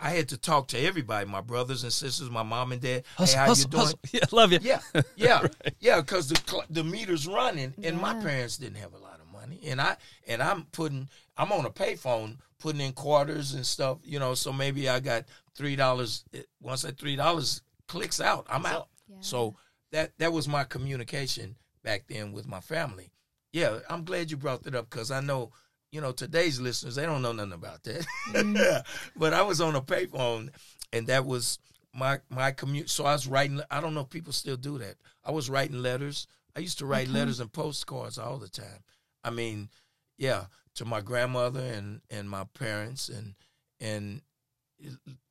[0.00, 3.04] I had to talk to everybody, my brothers and sisters, my mom and dad.
[3.16, 3.82] Hustle, hey, how hustle, you doing?
[3.82, 3.98] hustle.
[4.12, 4.58] Yeah, love you.
[4.62, 4.80] Yeah,
[5.16, 5.46] yeah,
[5.80, 6.00] yeah.
[6.00, 9.56] Because the cl- the meter's running, and my parents didn't have a lot of money.
[9.56, 9.96] money, and I
[10.26, 14.34] and I'm putting I'm on a payphone putting in quarters and stuff, you know.
[14.34, 16.24] So maybe I got three dollars.
[16.34, 18.88] Eh, once that three dollars clicks out, I'm out.
[19.08, 19.16] Yeah.
[19.20, 19.54] So
[19.94, 23.12] that that was my communication back then with my family.
[23.52, 25.52] Yeah, I'm glad you brought that up because I know,
[25.92, 28.04] you know, today's listeners they don't know nothing about that.
[28.32, 28.80] Mm-hmm.
[29.16, 30.50] but I was on a payphone,
[30.92, 31.60] and that was
[31.94, 32.90] my my commute.
[32.90, 33.60] So I was writing.
[33.70, 34.96] I don't know if people still do that.
[35.24, 36.26] I was writing letters.
[36.56, 37.18] I used to write Okay.
[37.18, 38.82] letters and postcards all the time.
[39.22, 39.68] I mean,
[40.18, 43.34] yeah, to my grandmother and and my parents and
[43.80, 44.22] and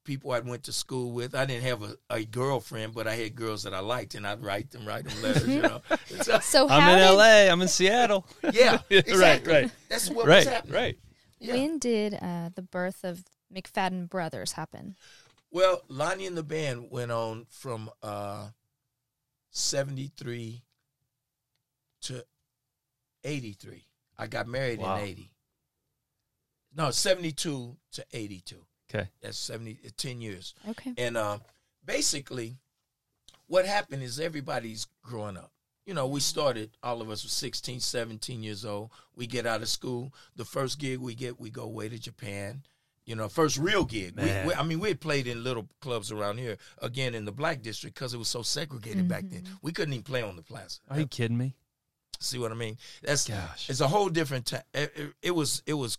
[0.04, 1.34] people I went to school with.
[1.36, 4.43] I didn't have a, a girlfriend, but I had girls that I liked, and I'd
[4.43, 5.47] write them, write them letters.
[5.47, 5.82] You know,
[6.22, 7.51] So, So I'm in did, LA.
[7.51, 8.28] I'm in Seattle.
[8.54, 9.54] yeah, Right, exactly.
[9.54, 9.72] right.
[9.89, 10.74] That's what was right, happening.
[10.76, 10.99] right.
[11.39, 11.54] Yeah.
[11.56, 13.24] when did uh, the birth of
[13.54, 14.95] McFadden Brothers happen?
[15.51, 18.47] Well, Lonnie and the band went on from uh,
[19.51, 20.64] 73
[22.04, 22.26] to
[23.24, 23.86] 83.
[24.18, 24.97] I got married Wow.
[24.97, 25.32] in 80.
[26.76, 28.66] No, 72 to 82.
[28.94, 29.08] Okay.
[29.22, 30.54] That's 70, uh, 10 years.
[30.70, 30.94] Okay.
[30.98, 31.39] And uh,
[31.86, 32.58] basically,
[33.48, 35.52] what happened is everybody's growing up.
[35.86, 38.91] You know, we started, all of us were 16, 17 years old.
[39.16, 40.14] We get out of school.
[40.36, 42.64] The first gig we get, we go away to Japan.
[43.06, 44.14] You know, first real gig.
[44.18, 47.34] We, we, I mean, we had played in little clubs around here, again, in the
[47.34, 49.44] black district, because it was so segregated back then.
[49.62, 50.80] We couldn't even play on the plaza.
[50.89, 51.54] Are you kidding me?
[52.22, 52.78] See what I mean?
[53.02, 53.70] That's Gosh.
[53.70, 54.62] it's a whole different time.
[54.74, 55.98] It, it- it was it was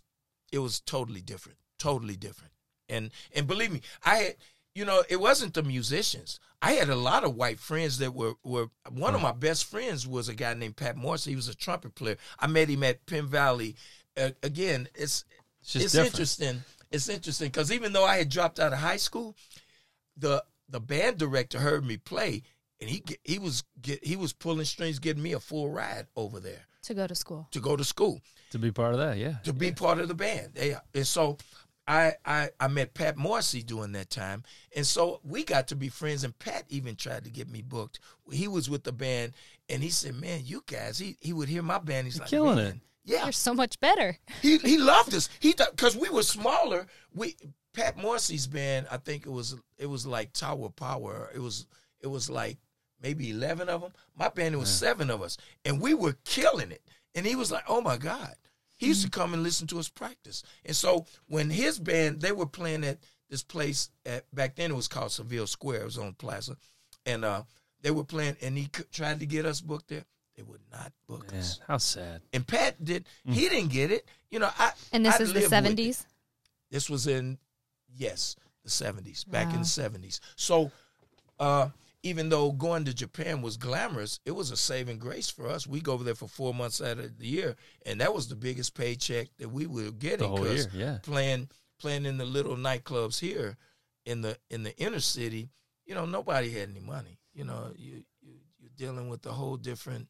[0.51, 2.51] it was totally different, totally different.
[2.89, 4.35] And and believe me, I had
[4.73, 6.39] you know it wasn't the musicians.
[6.61, 10.07] I had a lot of white friends that were were one of my best friends
[10.07, 11.25] was a guy named Pat Morris.
[11.25, 12.17] He was a trumpet player.
[12.39, 13.75] I met him at Penn Valley.
[14.17, 15.25] Uh, again, it's
[15.61, 16.63] It's just it's interesting.
[16.91, 19.35] It's interesting because even though I had dropped out of high school,
[20.17, 22.43] the the band director heard me play,
[22.79, 26.39] and he he was get, he was pulling strings, getting me a full ride over
[26.39, 27.47] there To go to school.
[27.51, 28.21] to go to school
[28.51, 29.35] To be part of that, yeah.
[29.43, 30.53] to be part of the band.
[30.53, 31.37] They, and so
[31.87, 34.43] I, I I met Pat Morrissey during that time,
[34.75, 36.23] and so we got to be friends.
[36.23, 37.99] And Pat even tried to get me booked.
[38.31, 39.33] He was with the band,
[39.69, 42.07] and he said, "Man, you guys." He he would hear my band.
[42.07, 44.17] He's You're like, killing "Man, it." Yeah, You're so much better.
[44.41, 45.29] he he loved us.
[45.39, 46.87] He because we were smaller.
[47.13, 47.35] We
[47.73, 48.87] Pat Morrissey's band.
[48.89, 51.29] I think it was it was like Tower Power.
[51.35, 51.67] It was
[52.01, 52.57] it was like
[52.99, 53.91] maybe eleven of them.
[54.17, 56.81] My band it was seven of us, and we were killing it.
[57.13, 58.33] And he was like, "Oh my god."
[58.75, 60.43] He used to come and listen to us practice.
[60.65, 62.99] And so when his band they were playing at
[63.29, 65.81] this place at back then it was called Seville Square.
[65.81, 66.57] It was on Plaza,
[67.05, 67.43] and uh,
[67.81, 68.35] they were playing.
[68.41, 70.05] And he tried to get us booked there.
[70.35, 71.59] They would not book Man, us.
[71.67, 72.21] how sad.
[72.33, 73.05] And Pat did.
[73.23, 74.05] He didn't get it.
[74.29, 75.77] You know, I And this I is the lived with it.
[75.77, 76.05] 70s?
[76.69, 77.37] This was in
[77.95, 80.19] yes, the seventies, back in the seventies.
[80.35, 80.71] So
[81.39, 81.69] uh
[82.05, 85.65] even though going to Japan was glamorous, it was a saving grace for us.
[85.65, 88.35] We go over there for four months out of the year, and that was the
[88.35, 90.19] biggest paycheck that we were getting.
[90.19, 90.97] The whole year, yeah.
[91.01, 91.49] Playing
[91.79, 93.57] playing in the little nightclubs here
[94.05, 95.49] in the in the inner city,
[95.87, 97.17] you know, nobody had any money.
[97.33, 100.07] You know, you, you you're dealing with a whole different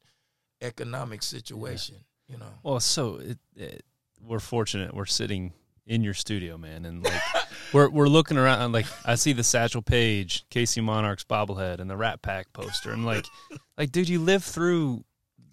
[0.60, 1.96] economic situation.
[2.28, 2.52] You know.
[2.62, 3.84] Well, so it, it,
[4.20, 4.94] we're fortunate.
[4.94, 5.54] We're sitting
[5.86, 7.22] in your studio, man, and like
[7.72, 8.60] we're we're looking around.
[8.62, 12.92] And like I see the Satchel Paige, KC Monarchs bobblehead, and the Rat Pack poster,
[12.92, 13.26] and like,
[13.78, 15.04] like, dude, you live through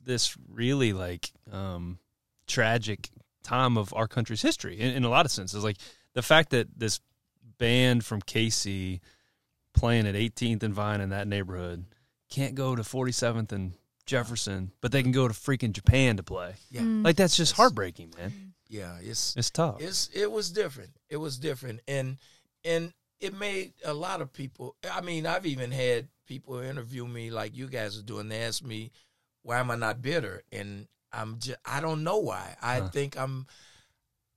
[0.04, 2.00] this really like um,
[2.48, 3.10] tragic
[3.44, 5.64] time of our country's history in, in a lot of senses.
[5.64, 5.78] Like
[6.14, 7.00] the fact that this
[7.58, 9.00] band from KC
[9.74, 11.86] playing at 18th and Vine in that neighborhood
[12.30, 13.74] can't go to 47th and
[14.06, 16.56] Jefferson, but they can go to freaking Japan to play.
[16.70, 16.82] Yeah.
[16.82, 17.06] Mm.
[17.06, 17.58] Like that's just Yes.
[17.58, 18.54] heartbreaking, man.
[18.68, 19.78] Yeah, it's It's tough.
[19.82, 20.92] it's it was different.
[21.14, 22.18] It was different, and
[22.66, 24.76] and it made a lot of people.
[24.92, 28.30] I mean, I've even had people interview me like you guys are doing.
[28.30, 28.92] They ask me,
[29.44, 32.58] "Why am I not bitter?" And I'm just I don't know why.
[32.62, 32.90] I Huh.
[32.92, 33.46] think I'm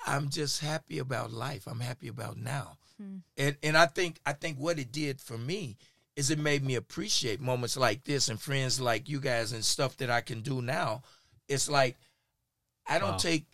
[0.07, 1.67] I'm just happy about life.
[1.67, 3.19] I'm happy about now, Hmm.
[3.37, 5.79] and and I think I think what it did for me
[6.17, 9.97] is it made me appreciate moments like this and friends like you guys and stuff
[9.99, 11.03] that I can do now.
[11.49, 11.97] It's like
[12.87, 13.19] I don't Wow.
[13.19, 13.47] take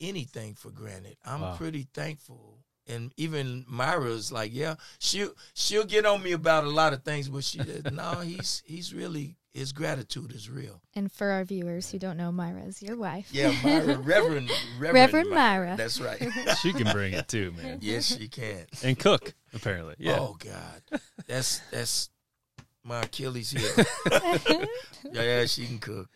[0.00, 1.16] anything for granted.
[1.24, 1.56] I'm Wow.
[1.56, 2.59] pretty thankful.
[2.90, 7.28] And even Myra's like, yeah, she'll she'll get on me about a lot of things,
[7.28, 10.80] but she uh, said, no, he's he's really his gratitude is real.
[10.94, 13.28] And for our viewers who don't know, Myra's your wife.
[13.32, 15.74] Yeah, Myra, Reverend Reverend, Reverend My- Myra.
[15.76, 16.20] That's right.
[16.62, 17.78] she can bring it too, man.
[17.80, 18.66] yes, she can.
[18.82, 19.94] And cook, apparently.
[19.98, 20.18] Yeah.
[20.18, 22.10] Oh God, that's that's
[22.82, 23.84] my Achilles heel.
[25.12, 26.08] yeah, she can cook.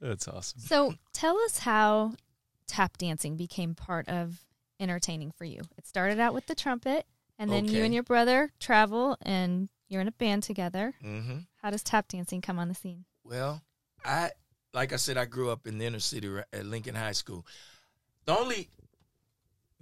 [0.00, 0.60] That's awesome.
[0.60, 2.14] So tell us how
[2.66, 4.40] tap dancing became part of
[4.82, 5.62] entertaining for you.
[5.78, 7.06] It started out with the trumpet,
[7.38, 10.94] and then you and your brother travel and you're in a band together.
[11.00, 13.04] hmm How does tap dancing come on the scene?
[13.24, 13.62] Well,
[14.04, 14.30] I
[14.74, 17.46] like I said, I grew up in the inner city at Lincoln High School.
[18.24, 18.68] The only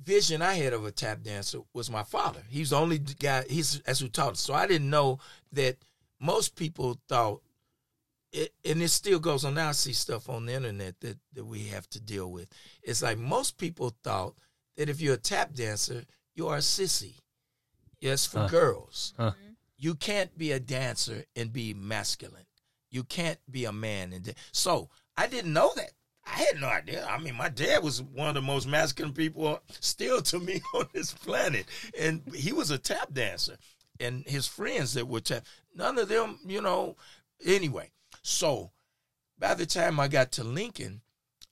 [0.03, 2.43] vision I had of a tap dancer was my father.
[2.49, 3.45] He's the only guy.
[3.49, 4.41] He's that's who taught us.
[4.41, 5.19] So I didn't know
[5.53, 5.77] that
[6.21, 7.43] most people thought.
[8.33, 9.71] It, and it still goes on now.
[9.71, 12.47] I see stuff on the internet that, that we have to deal with.
[12.81, 14.37] It's like most people thought
[14.77, 16.05] that if you're a tap dancer,
[16.35, 17.15] you are a sissy.
[18.01, 18.49] Yes, for Huh.
[18.49, 19.15] girls.
[19.17, 19.31] Huh.
[19.33, 19.53] Mm-hmm.
[19.77, 22.47] You can't be a dancer and be masculine.
[22.91, 25.93] You can't be a man and da- so I didn't know that.
[26.27, 27.07] I had no idea.
[27.07, 30.87] I mean, my dad was one of the most masculine people still to me on
[30.93, 31.67] this planet,
[31.99, 33.57] and he was a tap dancer.
[33.99, 35.45] And his friends that were tap,
[35.75, 36.97] none of them, you know.
[37.45, 37.91] Anyway,
[38.23, 38.71] so
[39.39, 41.01] by the time I got to Lincoln,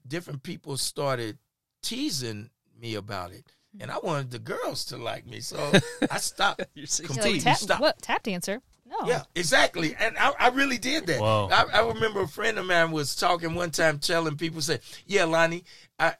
[0.07, 1.37] different people started
[1.83, 2.49] teasing
[2.79, 3.83] me about it, hmm.
[3.83, 5.71] and I wanted the girls to like me, so
[6.11, 6.63] I stopped.
[6.73, 7.81] You're completely like, tap, stopped.
[7.81, 8.61] what tap dancer?
[8.89, 9.07] No.
[9.07, 9.95] Yeah, exactly.
[9.99, 11.21] And I, I really did that.
[11.21, 15.25] I, I remember a friend of mine was talking one time, telling people, "say, Yeah,
[15.25, 15.63] Lonnie,
[15.99, 16.15] I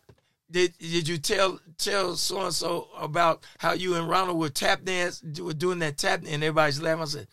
[0.52, 0.78] did.
[0.78, 5.24] Did you tell tell so and so about how you and Ronald were tap dance,
[5.40, 7.02] were doing that tap?" And everybody's laughing.
[7.02, 7.28] I said,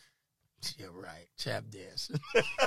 [0.78, 2.10] "Yeah, right, tap dance."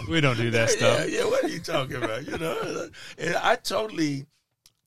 [0.07, 1.09] we don't do that stuff.
[1.09, 1.25] Yeah, yeah.
[1.25, 2.27] What are you talking about?
[2.27, 4.27] You know, and I totally,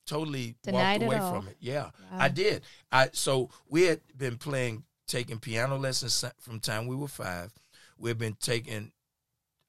[0.05, 1.33] totally Denied walked away all.
[1.33, 1.57] from it.
[1.59, 2.19] Yeah, Wow.
[2.19, 2.63] I did.
[2.91, 7.51] I so we had been playing, taking piano lessons from time we were five.
[7.97, 8.91] We've been taking.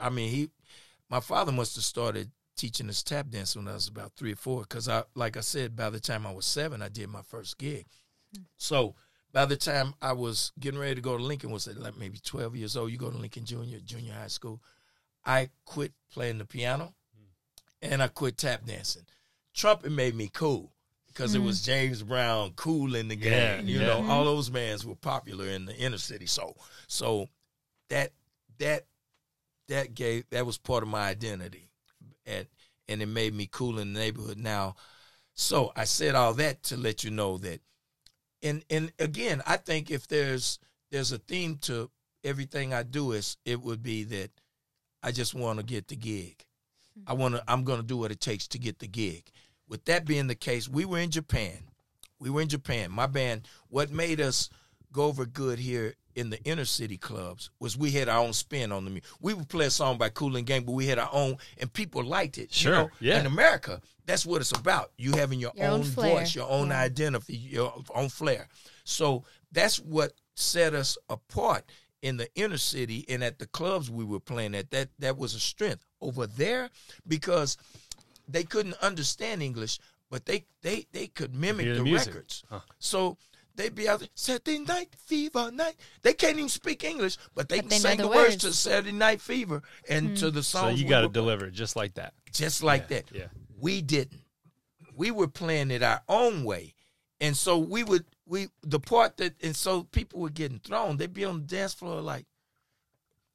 [0.01, 0.51] I mean, he,
[1.09, 4.37] my father must have started teaching us tap dance when I was about three or
[4.37, 4.63] four.
[4.63, 7.59] Because I, like I said, by the time I was seven, I did my first
[7.59, 7.87] gig.
[8.57, 8.95] So
[9.33, 12.19] by the time I was getting ready to go to Lincoln, was at like maybe
[12.19, 12.91] twelve years old.
[12.91, 14.61] You go to Lincoln Junior, junior high school.
[15.25, 17.93] I quit playing the piano, hmm.
[17.93, 19.07] and I quit tap dancing.
[19.55, 20.73] Trumpet made me cool
[21.07, 21.67] because it was mm.
[21.67, 23.33] James Brown cool in the game.
[23.33, 23.87] Yeah, you yeah.
[23.87, 24.25] know, all mm-hmm.
[24.25, 26.27] those bands were popular in the inner city.
[26.27, 26.57] So,
[26.89, 27.29] so
[27.89, 28.11] that
[28.59, 28.85] that
[29.69, 31.71] that gave that was part of my identity,
[32.27, 32.47] and
[32.89, 34.39] and it made me cool in the neighborhood.
[34.39, 34.75] Now,
[35.35, 37.61] so I said all that to let you know that,
[38.43, 40.59] and and again, I think if there's
[40.91, 41.91] there's a theme to
[42.25, 44.31] everything I do is it would be that
[45.03, 46.45] I just want to get the gig.
[47.07, 47.45] I want to.
[47.47, 49.31] I'm going to do what it takes to get the gig.
[49.69, 51.59] With that being the case, we were in Japan.
[52.19, 52.91] We were in Japan.
[52.91, 53.49] My band.
[53.69, 54.51] What made us
[54.93, 58.71] go over good here in the inner city clubs was we had our own spin
[58.71, 59.11] on the music.
[59.21, 61.73] We would play a song by Kool and Gang, but we had our own, and
[61.73, 62.53] people liked it.
[62.53, 62.91] Sure, You know?
[63.01, 63.21] yeah.
[63.21, 64.93] In America, that's what it's about.
[64.97, 66.81] You having your, Your own own, voice, your own Yeah.
[66.81, 68.49] identity, your own flair.
[68.85, 71.65] So that's what set us apart
[72.03, 74.71] in the inner city and at the clubs we were playing at.
[74.71, 76.71] That that was a strength over there
[77.09, 77.57] because
[78.29, 79.79] they couldn't understand English,
[80.11, 82.15] but they they they could mimic the the, music.
[82.15, 82.45] records.
[82.49, 82.61] Huh.
[82.79, 83.19] So
[83.55, 85.77] they'd be out there, Saturday Night Fever night.
[86.03, 88.31] They can't even speak English, but they But can they know sing the the, words
[88.31, 88.45] words.
[88.45, 90.77] to Saturday Night Fever and to the song.
[90.77, 92.15] So you got to deliver it just like that.
[92.33, 93.05] just like Yeah, that.
[93.13, 93.27] yeah.
[93.59, 94.23] We didn't.
[94.97, 96.75] We were playing it our own way.
[97.21, 101.13] And so we would we the part that and so people were getting thrown, they'd
[101.13, 102.27] be on the dance floor like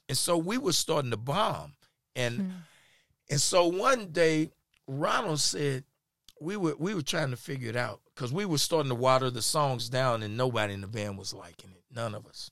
[0.08, 1.74] and so we were starting to bomb.
[2.16, 2.50] And hmm.
[3.30, 4.52] and so one day
[4.90, 5.84] Ronald said
[6.42, 9.30] we were we were trying to figure it out because we were starting to water
[9.30, 11.84] the songs down and nobody in the band was liking it.
[11.94, 12.50] None of us.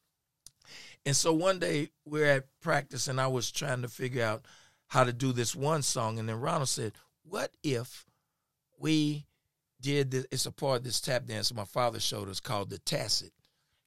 [1.03, 4.45] And so one day we're at practice and I was trying to figure out
[4.87, 6.19] how to do this one song.
[6.19, 8.05] And then Ronald said, What if
[8.77, 9.25] we
[9.81, 10.27] did this?
[10.31, 13.31] It's a part of this tap dance my father showed us called the Tacit.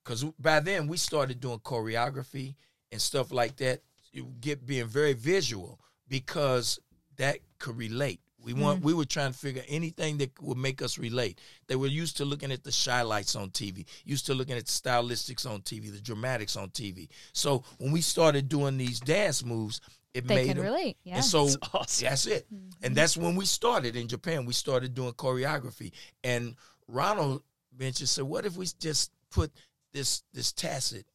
[0.04, 2.56] Because by then we started doing choreography
[2.90, 3.82] and stuff like that,
[4.12, 5.78] you get being very visual
[6.08, 6.80] because
[7.16, 8.20] that could relate.
[8.42, 8.84] We want hmm.
[8.86, 11.40] we were trying to figure anything that would make us relate.
[11.66, 14.72] They were used to looking at the Chi-Lites on TV, used to looking at the
[14.72, 17.08] stylistics on TV, the dramatics on TV.
[17.32, 19.80] So when we started doing these dance moves,
[20.14, 20.96] it They made can them- relate.
[21.04, 21.16] Yeah.
[21.16, 22.08] and so That's awesome.
[22.08, 22.46] that's it.
[22.50, 22.68] Hmm.
[22.82, 24.46] And that's when we started in Japan.
[24.46, 25.92] We started doing choreography.
[26.24, 26.56] And
[26.88, 27.42] Ronald
[27.78, 29.52] mentioned, said, what if we just put
[29.92, 31.06] this this tacit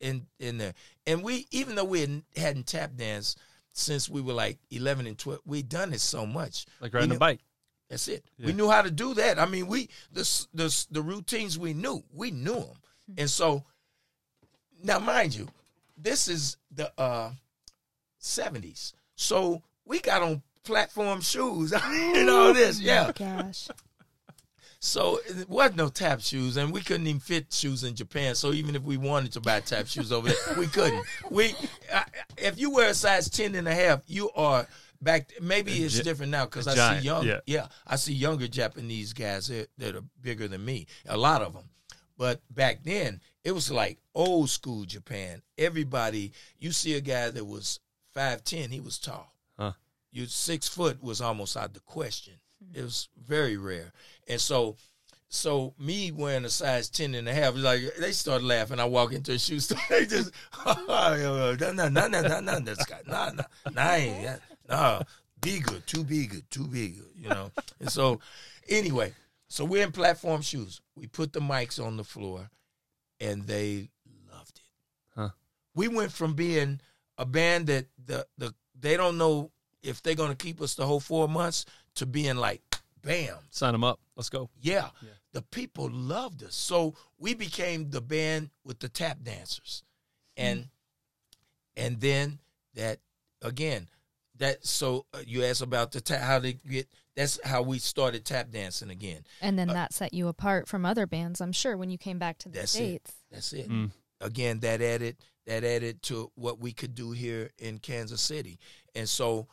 [0.00, 0.74] in in there?
[1.06, 3.38] And we, even though we hadn't, hadn't tap danced
[3.78, 6.66] since we were like eleven and twelve, we'd done it so much.
[6.80, 7.40] Like We riding a bike.
[7.88, 8.24] That's it.
[8.36, 8.46] Yeah.
[8.46, 9.38] We knew how to do that.
[9.38, 12.76] I mean, we the the the routines we knew, we knew them,
[13.16, 13.64] and so
[14.82, 15.48] now, mind you,
[15.96, 17.30] this is the uh
[18.18, 23.10] seventies, so we got on platform shoes and all this, yeah.
[23.12, 23.68] Gosh.
[24.80, 28.36] So it wasn't no tap shoes, and we couldn't even fit shoes in Japan.
[28.36, 31.04] So even if we wanted to buy tap shoes over there, we couldn't.
[31.30, 31.54] We,
[31.92, 32.04] uh,
[32.36, 34.68] if you wear a size 10 and a half, you are
[35.02, 35.32] back.
[35.40, 37.40] Maybe it's gi- different now because I giant, see young, yeah.
[37.46, 40.86] yeah, I see younger Japanese guys that, that are bigger than me.
[41.08, 41.64] A lot of them,
[42.16, 45.42] but back then it was like old school Japan.
[45.56, 47.80] Everybody, you see a guy that was
[48.14, 49.32] five ten, he was tall.
[49.58, 49.72] Huh.
[50.12, 52.34] you six foot was almost out of the question.
[52.64, 52.78] Mm-hmm.
[52.78, 53.92] It was very rare,
[54.26, 54.76] and so
[55.28, 58.80] so me wearing a size 10 and a half, like they start laughing.
[58.80, 59.78] I walk into a shoe store.
[59.90, 60.32] They just,
[60.64, 63.44] no, no, no, no, no, no, this guy, no, no,
[63.74, 64.36] no,
[64.68, 65.02] no,
[65.40, 67.50] be good, too big, too big, you know.
[67.78, 68.20] And so,
[68.68, 69.12] anyway,
[69.48, 70.80] so we're in platform shoes.
[70.96, 72.48] We put the mics on the floor,
[73.20, 73.90] and they
[74.32, 74.62] loved it.
[75.14, 75.28] Huh.
[75.74, 76.80] We went from being
[77.18, 79.50] a band that the the they don't know
[79.82, 81.64] if they're gonna keep us the whole four months
[81.96, 82.62] to being like,
[83.02, 84.00] bam, Sign them up.
[84.16, 84.50] Let's go.
[84.60, 84.88] yeah.
[85.02, 85.10] Yeah.
[85.32, 86.54] The people loved us.
[86.54, 89.84] So we became the band with the tap dancers.
[90.36, 90.68] And
[91.76, 92.38] and then
[92.74, 92.98] that
[93.42, 93.88] again,
[94.38, 98.24] that so uh, you asked about the tap how they get that's how we started
[98.24, 99.24] tap dancing again.
[99.42, 102.38] And then that set you apart from other bands, I'm sure, when you came back
[102.38, 102.78] to the That's it.
[102.78, 103.12] States.
[103.30, 103.68] That's it.
[103.68, 103.90] Mm.
[104.20, 105.16] Again, that added
[105.46, 108.58] that added to what we could do here in Kansas City.
[108.94, 109.48] And so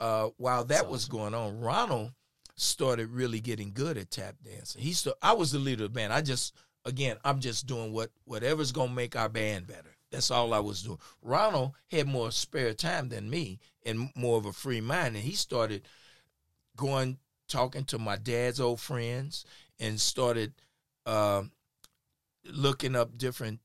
[0.00, 2.12] uh, while that was going on, Ronald
[2.56, 4.82] started really getting good at tap dancing.
[4.82, 6.12] He st- I was the leader of the band.
[6.12, 9.96] I just again, I'm just doing what whatever's gonna make our band better.
[10.10, 10.98] That's all I was doing.
[11.22, 15.34] Ronald had more spare time than me and more of a free mind, and he
[15.34, 15.82] started
[16.76, 19.44] going talking to my dad's old friends
[19.78, 20.52] and started
[21.06, 21.52] um
[22.44, 23.60] looking up different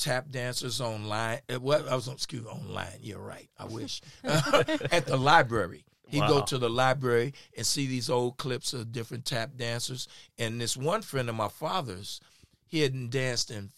[0.00, 1.40] tap dancers online.
[1.48, 2.98] Uh, What I was on, excuse me, online.
[3.00, 3.48] You're right.
[3.58, 5.84] I wish at the library.
[6.08, 10.08] He'd go to the library and see these old clips of different tap dancers.
[10.38, 12.20] And this one friend of my father's,
[12.66, 13.70] he hadn't danced in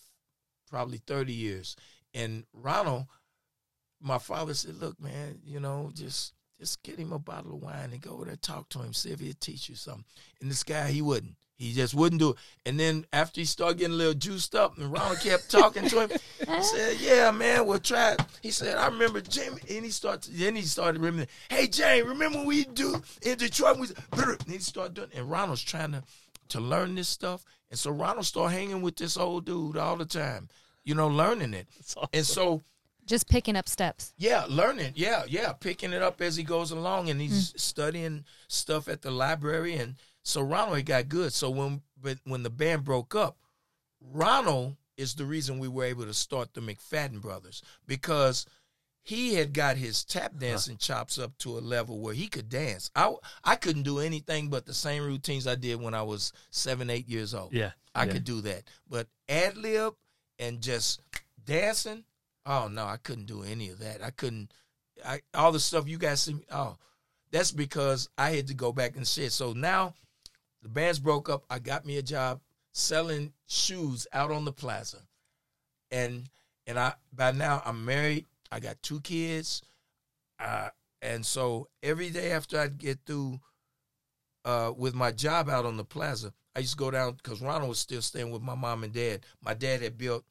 [0.70, 1.76] probably 30 years.
[2.14, 3.04] And Ronald,
[4.00, 7.90] my father said, "Look, man, you know, just just get him a bottle of wine
[7.92, 10.04] and go over there talk to him, see if he'll teach you something."
[10.40, 11.36] And this guy, he wouldn't.
[11.62, 12.36] He just wouldn't do it.
[12.66, 16.00] And then after he started getting a little juiced up, and Ronald kept talking to
[16.00, 19.92] him, he said, "Yeah, man, we'll try it." He said, "I remember Jamie." And he
[19.92, 20.34] started.
[20.34, 21.28] Then he started remembering.
[21.48, 23.78] Hey, Jamie, remember when we do in Detroit?
[23.78, 23.86] We
[24.16, 25.10] and he started doing.
[25.14, 26.02] And Ronald's trying to
[26.48, 30.04] to learn this stuff, and so Ronald started hanging with this old dude all the
[30.04, 30.48] time.
[30.82, 31.68] You know, learning it.
[32.12, 32.62] And so
[33.06, 34.14] Just picking up steps.
[34.18, 34.94] yeah, learning.
[34.96, 37.60] Yeah, yeah, picking it up as he goes along, and he's mm.
[37.60, 39.76] studying stuff at the library.
[39.76, 41.32] And so Ronald got good.
[41.32, 43.36] So when but when the band broke up,
[44.00, 48.46] Ronald is the reason we were able to start the McFadden Brothers because
[49.02, 52.90] he had got his tap dancing chops up to a level where he could dance.
[52.94, 56.88] I I couldn't do anything but the same routines I did when I was seven,
[56.88, 57.52] eight years old.
[57.52, 57.72] Yeah.
[57.94, 58.12] I yeah.
[58.12, 58.64] could do that.
[58.88, 59.94] But ad lib
[60.38, 61.00] and just
[61.44, 62.04] dancing,
[62.46, 64.02] oh no, I couldn't do any of that.
[64.02, 64.52] I couldn't.
[65.04, 66.36] I all the stuff you guys see.
[66.52, 66.76] Oh,
[67.32, 69.32] that's because I had to go back and shit.
[69.32, 69.94] So now
[70.62, 71.44] the bands broke up.
[71.50, 72.40] I got me a job
[72.72, 74.98] selling shoes out on the plaza,
[75.90, 76.28] and
[76.66, 78.26] and I by now I'm married.
[78.50, 79.62] I got two kids,
[80.38, 80.68] uh,
[81.00, 83.40] and so every day after I'd get through
[84.44, 87.68] uh, with my job out on the plaza, I used to go down because Ronald
[87.68, 89.24] was still staying with my mom and dad.
[89.42, 90.24] My dad had built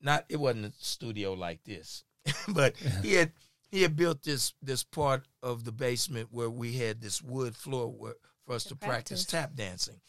[0.00, 2.04] not it wasn't a studio like this,
[2.48, 3.32] but he had
[3.70, 7.88] he had built this this part of the basement where we had this wood floor
[7.88, 8.14] where,
[8.46, 9.24] for us to, To practice.
[9.24, 9.26] practice.
[9.26, 10.00] tap dancing.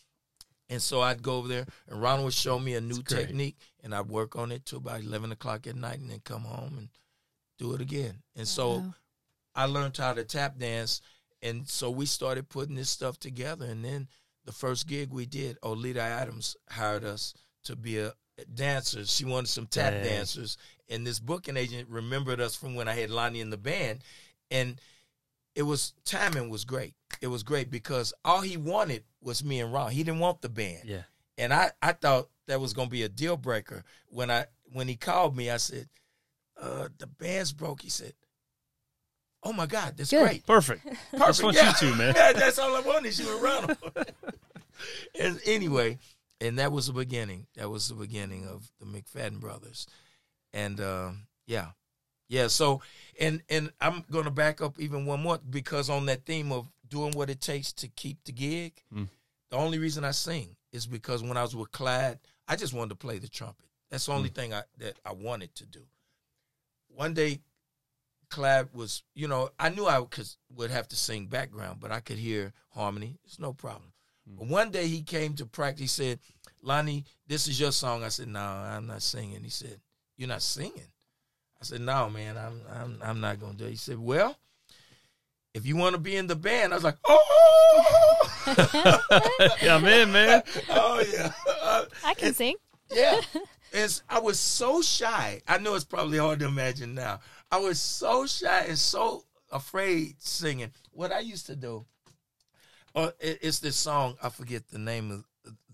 [0.69, 3.27] And so I'd go over there, and Ronald would show me a new That's great.
[3.27, 6.43] technique, and I'd work on it till about eleven o'clock at night, and then come
[6.43, 6.89] home and
[7.59, 8.23] do it again.
[8.35, 8.93] And so Wow.
[9.55, 11.01] I learned how to tap dance,
[11.41, 13.65] and so we started putting this stuff together.
[13.65, 14.07] And then
[14.45, 17.33] the first gig we did, Oleta Adams hired us
[17.65, 18.13] to be a
[18.55, 19.05] dancer.
[19.05, 20.03] She wanted some tap Dang.
[20.05, 20.57] dancers,
[20.89, 24.03] and this booking agent remembered us from when I had Lonnie in the band,
[24.49, 24.81] and
[25.55, 26.93] it was timing was great.
[27.21, 29.91] It was great because all he wanted was me and Ron.
[29.91, 31.03] He didn't want the band Yeah.
[31.37, 33.83] and I, I thought that was gonna be a deal breaker.
[34.09, 35.87] When I when he called me, I said,
[36.59, 38.13] uh, "The band's broke." He said,
[39.43, 40.23] "Oh my God, that's Good.
[40.25, 40.83] great, Perfect.
[41.11, 41.69] perfect." Just want yeah.
[41.69, 42.13] you two, man.
[42.17, 43.09] Yeah, that's all I wanted.
[43.09, 43.77] is You and Ronald.
[45.19, 45.99] and anyway,
[46.41, 47.47] and that was the beginning.
[47.55, 49.87] That was the beginning of the McFadden brothers,
[50.53, 51.67] and um, yeah,
[52.33, 52.47] yeah.
[52.47, 52.81] So,
[53.19, 57.13] and and I'm gonna back up even one more because on that theme of doing
[57.13, 59.07] what it takes to keep the gig, Mm.
[59.51, 62.89] the only reason I sing is because when I was with Clyde, I just wanted
[62.89, 63.65] to play the trumpet.
[63.89, 65.85] That's the only thing I that I wanted to do.
[66.87, 67.41] One day,
[68.29, 71.99] Clyde was, you know, I knew I could, would have to sing background, but I
[71.99, 73.19] could hear harmony.
[73.25, 73.93] It's no problem.
[74.25, 75.81] But one day he came to practice.
[75.81, 76.19] He said,
[76.61, 79.81] "Lonnie, this is your song." I said, "No, I'm not singing." He said,
[80.17, 80.92] "You're not singing."
[81.63, 84.37] I said, "No, man, I'm I'm I'm not gonna do it." He said, "Well."
[85.55, 88.27] If you want to be in the band, I was like, oh,
[89.61, 90.41] Yeah, I'm in, man.
[90.69, 92.55] oh yeah, Uh, I can sing.
[92.91, 93.21] yeah.
[93.71, 95.41] It's, I was so shy.
[95.47, 97.19] I know it's probably hard to imagine now.
[97.51, 100.71] I was so shy and so afraid singing.
[100.91, 101.85] What I used to do,
[102.95, 104.15] uh, it, it's this song.
[104.23, 105.23] I forget the name of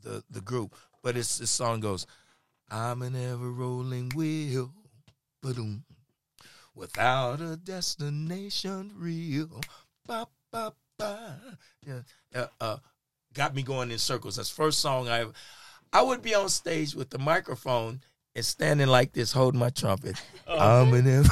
[0.02, 2.06] the the group, but it's this song goes,
[2.70, 4.72] "I'm an ever rolling wheel,
[5.42, 5.84] ba-doom,
[6.76, 9.62] without a destination real."
[10.06, 11.40] Ba, ba, ba.
[11.86, 12.02] Yeah,
[12.36, 12.78] uh, uh,
[13.34, 14.36] got me going in circles.
[14.36, 15.34] That's the first song I ever.
[15.92, 18.02] I would be on stage with the microphone
[18.36, 20.22] and standing like this, holding my trumpet.
[20.48, 21.30] I'm an ever.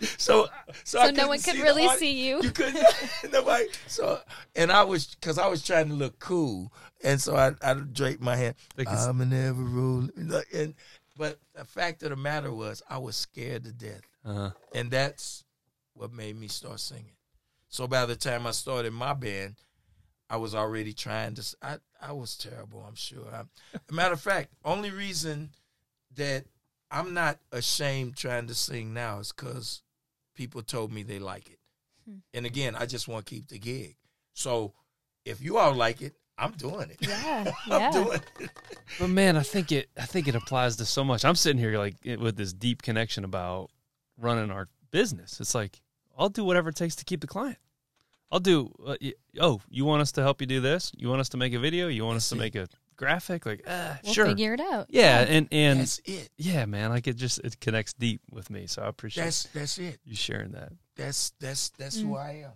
[0.18, 0.48] so,
[0.84, 2.40] so, I So no one could the really see you.
[2.42, 2.86] You couldn't.
[3.32, 3.66] nobody.
[3.86, 4.20] So,
[4.56, 6.72] and I was because I was trying to look cool,
[7.04, 8.54] and so I I draped my head.
[8.76, 10.10] Like it's- I'm an ever rolling.
[10.54, 10.74] And
[11.20, 14.50] but the fact of the matter was, I was scared to death, Uh-huh.
[14.74, 15.44] and that's
[15.92, 17.16] what made me start singing.
[17.68, 19.56] So by the time I started my band,
[20.30, 21.56] I was already trying to.
[21.60, 22.82] I I was terrible.
[22.88, 23.26] I'm sure.
[23.34, 23.42] I,
[23.92, 25.50] matter of fact, only reason
[26.16, 26.46] that
[26.90, 29.82] I'm not ashamed trying to sing now is because
[30.34, 31.58] people told me they like it.
[32.08, 32.18] Hmm.
[32.32, 33.96] And again, I just want to keep the gig.
[34.32, 34.72] So
[35.26, 36.96] if you all like it, I'm doing it.
[37.00, 37.90] Yeah, I'm yeah.
[37.90, 38.50] doing it.
[38.98, 41.24] But man, I think it I think it applies to so much.
[41.24, 43.70] I'm sitting here like with this deep connection about
[44.18, 45.38] running our business.
[45.40, 45.80] It's like
[46.18, 47.58] I'll do whatever it takes to keep the client.
[48.32, 48.72] I'll do.
[48.86, 50.92] Uh, y- oh, you want us to help you do this?
[50.96, 51.88] You want us to make a video?
[51.88, 53.44] You want us to That's make a graphic?
[53.44, 54.26] Like, uh, We'll sure.
[54.26, 54.86] figure it out.
[54.88, 56.28] yeah, and and That's it.
[56.38, 58.66] yeah, man, like it just it connects deep with me.
[58.68, 59.98] So I appreciate That's that's it.
[60.04, 60.72] you sharing that.
[60.96, 62.02] That's that's that's Mm.
[62.06, 62.52] who I am.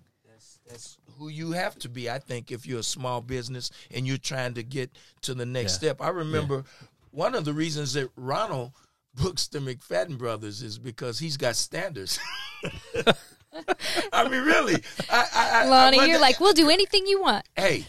[0.68, 2.10] That's that's who you have to be.
[2.10, 4.90] I think if you're a small business and you're trying to get
[5.22, 5.78] to the next Yeah.
[5.90, 6.00] step.
[6.00, 6.64] I remember
[7.10, 8.72] one of the reasons that Ronald
[9.14, 12.18] books the McFadden brothers is because he's got standards.
[14.12, 14.82] I mean, really.
[15.08, 17.46] I, I, I, Lonnie, I you're like, we'll do anything you want.
[17.56, 17.86] hey,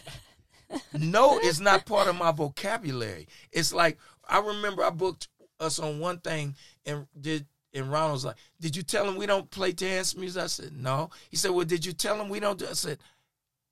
[0.92, 3.26] no is not part of my vocabulary.
[3.52, 3.98] It's like
[4.28, 6.54] I remember I booked us on one thing
[6.84, 7.46] and did
[7.76, 10.42] and Ronald was like, Did you tell him we don't play dance music?
[10.42, 11.10] I said, No.
[11.30, 12.98] He said, Well, did you tell him we don't do I said,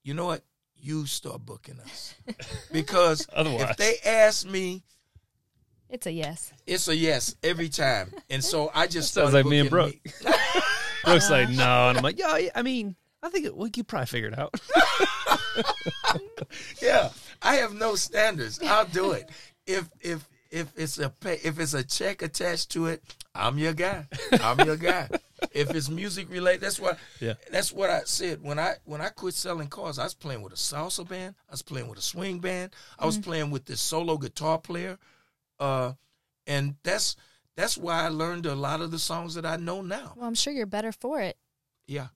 [0.02, 0.42] You know what?
[0.76, 2.14] You start booking us.
[2.72, 3.70] Because Otherwise.
[3.70, 4.82] if they ask me,
[5.88, 6.52] It's a yes.
[6.66, 8.12] it's a yes every time.
[8.30, 10.34] And so I just Sounds started like me and booking Brooke
[11.30, 14.07] like, no, and I'm like, yeah, yeah, I mean, I think it, we could probably
[14.07, 14.55] figure it out.
[16.82, 17.11] yeah,
[17.42, 18.61] I have no standards.
[18.62, 19.28] I'll do it.
[19.66, 23.02] If if if it's a pay, if it's a check attached to it,
[23.34, 24.07] I'm your guy.
[24.32, 25.09] I'm your guy.
[25.52, 26.96] If it's music related, that's what.
[27.20, 27.34] Yeah.
[27.50, 29.98] That's what I said when I when I quit selling cars.
[29.98, 31.34] I was playing with a salsa band.
[31.48, 32.72] I was playing with a swing band.
[32.98, 34.96] I was playing with this solo guitar player,
[35.59, 35.92] uh,
[36.46, 37.16] and that's
[37.57, 40.14] that's why I learned a lot of the songs that I know now.
[40.16, 41.36] Well, I'm sure you're better for it.
[41.86, 42.09] Yeah.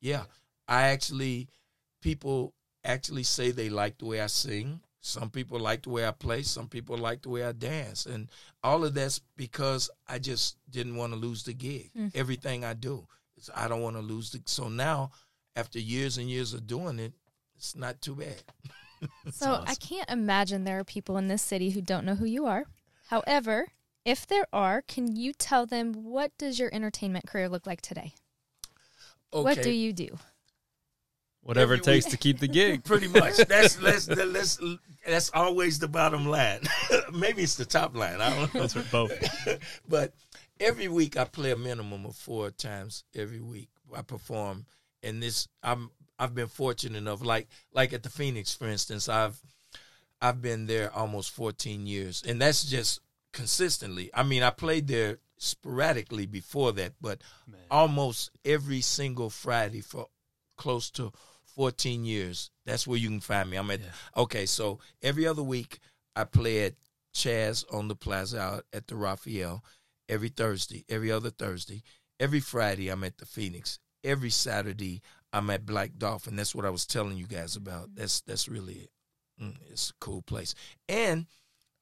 [0.00, 0.24] Yeah.
[0.68, 1.48] I actually,
[2.00, 2.54] people
[2.84, 4.80] actually say they like the way I sing.
[5.04, 6.42] Some people like the way I play.
[6.42, 8.06] Some people like the way I dance.
[8.06, 8.30] And
[8.62, 11.90] all of that's because I just didn't want to lose the gig.
[11.98, 12.12] Mm.
[12.14, 14.40] Everything I do, is I don't want to lose the.
[14.46, 15.10] So now,
[15.56, 17.12] after years and years of doing it,
[17.56, 18.42] it's not too bad.
[19.32, 22.46] So I can't imagine there are people in this city who don't know who you
[22.46, 22.66] are.
[23.08, 23.72] However,
[24.04, 28.14] if there are, can you tell them what does your entertainment career look like today?
[29.34, 29.42] Okay.
[29.42, 30.18] What do you do?
[31.44, 32.84] Whatever it takes to keep the gig.
[32.84, 33.36] Pretty much.
[33.36, 34.60] That's that's that's
[35.06, 36.60] that's always the bottom line.
[37.12, 38.20] Maybe it's the top line.
[38.20, 38.60] I don't know.
[38.60, 39.58] That's for both.
[39.88, 40.14] but
[40.60, 43.68] every week I play a minimum of four times every week.
[43.94, 44.66] I perform,
[45.02, 47.24] and this I'm I've been fortunate enough.
[47.24, 49.40] Like like at the Phoenix, for instance, I've
[50.20, 53.00] I've been there almost 14 years, and that's just
[53.32, 54.10] consistently.
[54.14, 57.20] I mean, I played there sporadically before that, but
[57.68, 60.06] almost every single Friday for
[60.56, 61.12] close to
[61.54, 62.50] 14 years.
[62.66, 63.56] That's where you can find me.
[63.56, 63.80] I'm at
[64.16, 64.46] okay.
[64.46, 65.78] So every other week
[66.16, 66.74] I play at
[67.14, 69.64] Chaz on the Plaza out at the Raphael.
[70.08, 71.82] Every Thursday, every other Thursday,
[72.20, 73.78] every Friday I'm at the Phoenix.
[74.04, 75.00] Every Saturday
[75.32, 76.36] I'm at Black Dolphin.
[76.36, 77.94] That's what I was telling you guys about.
[77.94, 78.90] That's that's really it.
[79.40, 80.54] Mm, it's a cool place.
[80.88, 81.26] And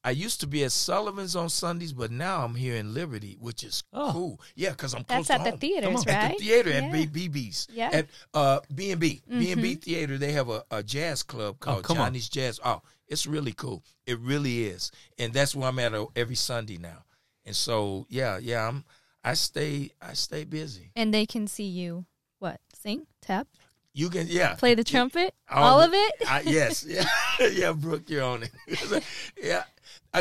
[0.03, 3.62] I used to be at Sullivan's on Sundays, but now I'm here in Liberty, which
[3.62, 4.11] is Oh.
[4.12, 4.40] cool.
[4.55, 5.59] Yeah, because I'm That's close at to the home.
[5.59, 6.38] theaters, At right?
[6.38, 6.76] the theater Yeah.
[6.76, 7.68] at BB's.
[7.70, 7.90] Yeah.
[7.92, 9.20] At uh, B&B.
[9.28, 9.74] B&B.
[9.74, 12.07] Theater, they have a, a jazz club called come on.
[12.07, 12.59] Johnny's Jazz.
[12.64, 13.82] Oh, it's really cool.
[14.07, 14.90] It really is.
[15.18, 17.05] And that's where I'm at uh, every Sunday now.
[17.44, 18.84] And so, yeah, yeah, I'm
[19.22, 20.92] I stay I stay busy.
[20.96, 22.07] And they can see you
[22.38, 22.61] what?
[22.74, 23.48] Sing, tap,
[23.92, 24.55] You can yeah.
[24.55, 26.12] play the trumpet, All all of it?
[26.26, 26.86] I, yes.
[26.88, 27.05] Yeah.
[27.53, 29.05] yeah, Brooke, you're on it.
[29.42, 29.64] yeah.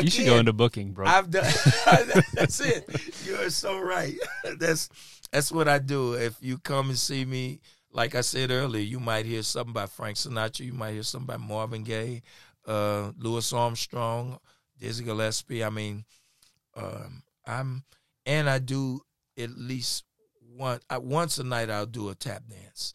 [0.02, 1.06] You should go into booking, bro.
[1.06, 1.44] I've done.
[2.34, 2.88] that's it.
[3.26, 4.14] You're so right.
[4.58, 4.88] That's
[5.32, 6.14] that's what I do.
[6.14, 7.60] If you come and see me,
[7.92, 10.60] like I said earlier, you might hear something by Frank Sinatra.
[10.60, 12.22] You might hear something by Marvin Gaye,
[12.66, 14.38] uh, Louis Armstrong,
[14.78, 15.64] Dizzy Gillespie.
[15.64, 16.04] I mean,
[16.76, 17.84] um, I'm
[18.26, 19.00] and I do
[19.38, 20.04] at least
[20.56, 22.92] one I, once a night I'll do a tap dance.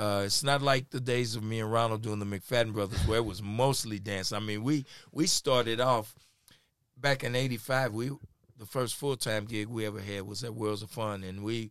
[0.00, 3.18] Uh, it's not like the days of me and Ronald doing the McFadden Brothers, where
[3.18, 4.32] it was mostly dance.
[4.32, 6.14] I mean, we we started off
[6.96, 7.92] back in '85.
[7.92, 8.10] We
[8.56, 11.70] the first full time gig we ever had was at Worlds of Fun, and we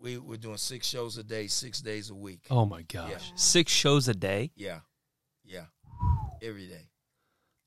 [0.00, 2.40] we were doing six shows a day, six days a week.
[2.50, 3.18] Oh my gosh, Yeah.
[3.36, 4.80] six shows a day, Yeah,
[5.44, 5.66] yeah,
[6.42, 6.74] every day.
[6.74, 6.88] Six-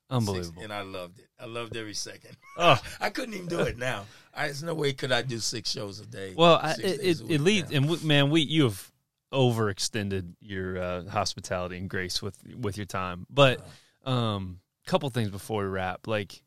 [0.10, 0.62] unbelievable.
[0.64, 1.28] and I loved it.
[1.40, 2.36] I loved every second.
[2.58, 2.78] Oh.
[3.00, 4.06] I couldn't even do it now.
[4.34, 6.34] I, there's no way could I do six shows a day.
[6.36, 7.78] Well, I, it days it, it leads, now.
[7.78, 8.91] and we, man, we you have
[9.32, 13.26] overextended your uh, hospitality and grace with with your time.
[13.30, 13.66] But
[14.06, 16.42] um, couple things before we wrap, like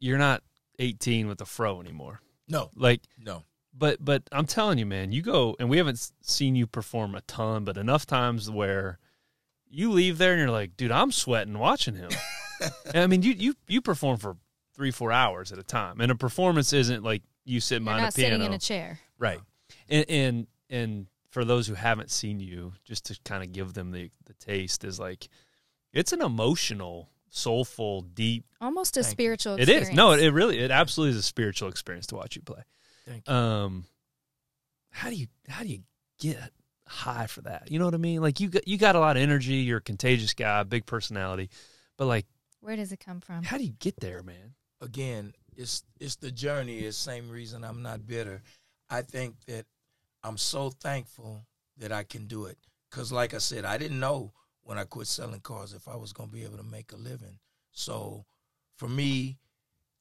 [0.00, 0.42] you're not
[0.78, 2.20] 18 with a fro anymore.
[2.48, 3.44] no, Like, no.
[3.72, 7.20] but but I'm telling you, man, you go and we haven't seen you perform a
[7.22, 8.98] ton, but enough times where
[9.68, 12.10] you leave there and you're like, dude, I'm sweating watching him.
[12.94, 14.36] And I mean, you you you perform for
[14.76, 18.12] three four hours at a time, and a performance isn't like you sit behind a
[18.12, 18.34] piano.
[18.36, 19.00] sitting in a chair.
[19.18, 19.40] Right.
[19.88, 23.90] And and and for those who haven't seen you, just to kind of give them
[23.90, 25.28] the the taste is like
[25.92, 28.44] it's an emotional, soulful, deep.
[28.60, 29.10] Almost a Thank you.
[29.12, 29.88] spiritual It experience.
[29.88, 29.94] is.
[29.96, 32.62] No, it, it really it absolutely is a spiritual experience to watch you play.
[33.06, 33.34] Thank you.
[33.34, 33.84] Um
[34.90, 35.80] how do you how do you
[36.20, 36.38] get
[36.86, 37.70] high for that?
[37.70, 38.20] You know what I mean?
[38.20, 41.50] Like you got you got a lot of energy, you're a contagious guy, big personality.
[41.96, 42.26] But like
[42.60, 43.42] Where does it come from?
[43.42, 44.54] how do you get there, man?
[44.80, 46.80] Again, it's it's the journey.
[46.80, 48.42] It's same reason I'm not bitter.
[48.90, 49.64] I think that
[50.24, 51.46] I'm so thankful
[51.78, 52.58] that I can do it.
[52.90, 56.12] Cause like I said, I didn't know when I quit selling cars if I was
[56.12, 57.38] gonna be able to make a living.
[57.72, 58.24] So
[58.76, 59.38] for me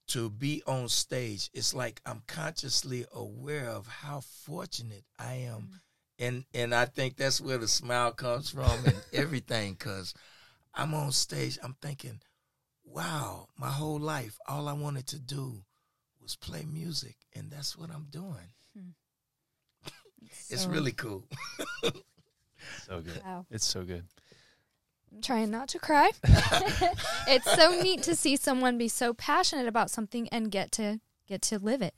[0.07, 5.61] to be on stage, it's like I'm consciously aware of how fortunate I am.
[5.61, 5.79] Mm.
[6.19, 10.13] And and I think that's where the smile comes from and everything, cause
[10.73, 12.21] I'm on stage, I'm thinking,
[12.83, 15.63] wow, my whole life, all I wanted to do
[16.21, 18.53] was play music, and that's what I'm doing.
[20.49, 21.25] It's really cool.
[22.85, 23.21] So good.
[23.25, 23.45] Wow.
[23.49, 24.03] It's so good.
[25.11, 26.11] I'm trying not to cry.
[26.23, 31.41] it's so neat to see someone be so passionate about something and get to get
[31.43, 31.93] to live it.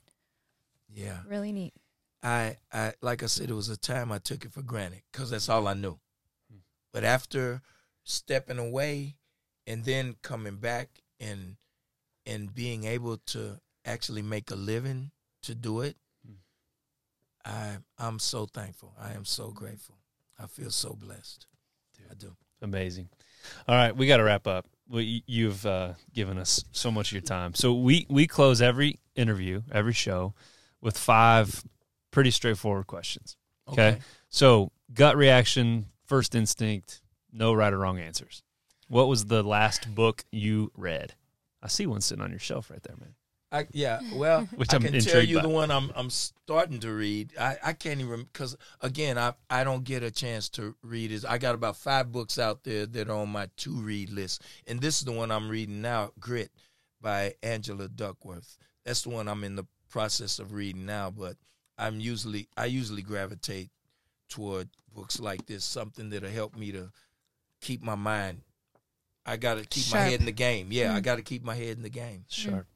[0.92, 1.74] Yeah, Really neat.
[2.22, 5.30] I, I, like I said, it was a time I took it for granted because
[5.30, 5.98] that's all I knew.
[6.92, 7.60] But after
[8.04, 9.16] stepping away
[9.66, 10.88] and then coming back
[11.20, 11.56] and
[12.26, 15.10] and being able to actually make a living
[15.42, 15.96] to do it.
[17.44, 18.94] I I'm so thankful.
[19.00, 19.96] I am so grateful.
[20.38, 21.46] I feel so blessed.
[22.10, 22.36] I do.
[22.62, 23.08] Amazing.
[23.68, 24.66] All right, we got to wrap up.
[24.88, 27.54] We, you've uh, given us so much of your time.
[27.54, 30.34] So we we close every interview, every show,
[30.80, 31.64] with five
[32.10, 33.36] pretty straightforward questions.
[33.68, 33.98] Okay.
[34.28, 38.42] So gut reaction, first instinct, no right or wrong answers.
[38.88, 41.14] What was the last book you read?
[41.62, 43.14] I see one sitting on your shelf right there, man.
[43.54, 45.42] I, yeah, well, Which I I'm can tell you by.
[45.42, 47.30] the one I'm I'm starting to read.
[47.38, 51.12] I, I can't even because again I I don't get a chance to read.
[51.12, 54.42] Is I got about five books out there that are on my to read list,
[54.66, 56.50] and this is the one I'm reading now, Grit
[57.00, 58.56] by Angela Duckworth.
[58.84, 61.10] That's the one I'm in the process of reading now.
[61.10, 61.36] But
[61.78, 63.70] I'm usually I usually gravitate
[64.28, 66.90] toward books like this, something that'll help me to
[67.60, 68.40] keep my mind.
[69.26, 70.68] I got to keep my head in the game.
[70.70, 71.02] Yeah, I Mm.
[71.04, 72.24] got to keep my head in the game.
[72.28, 72.66] Sharp.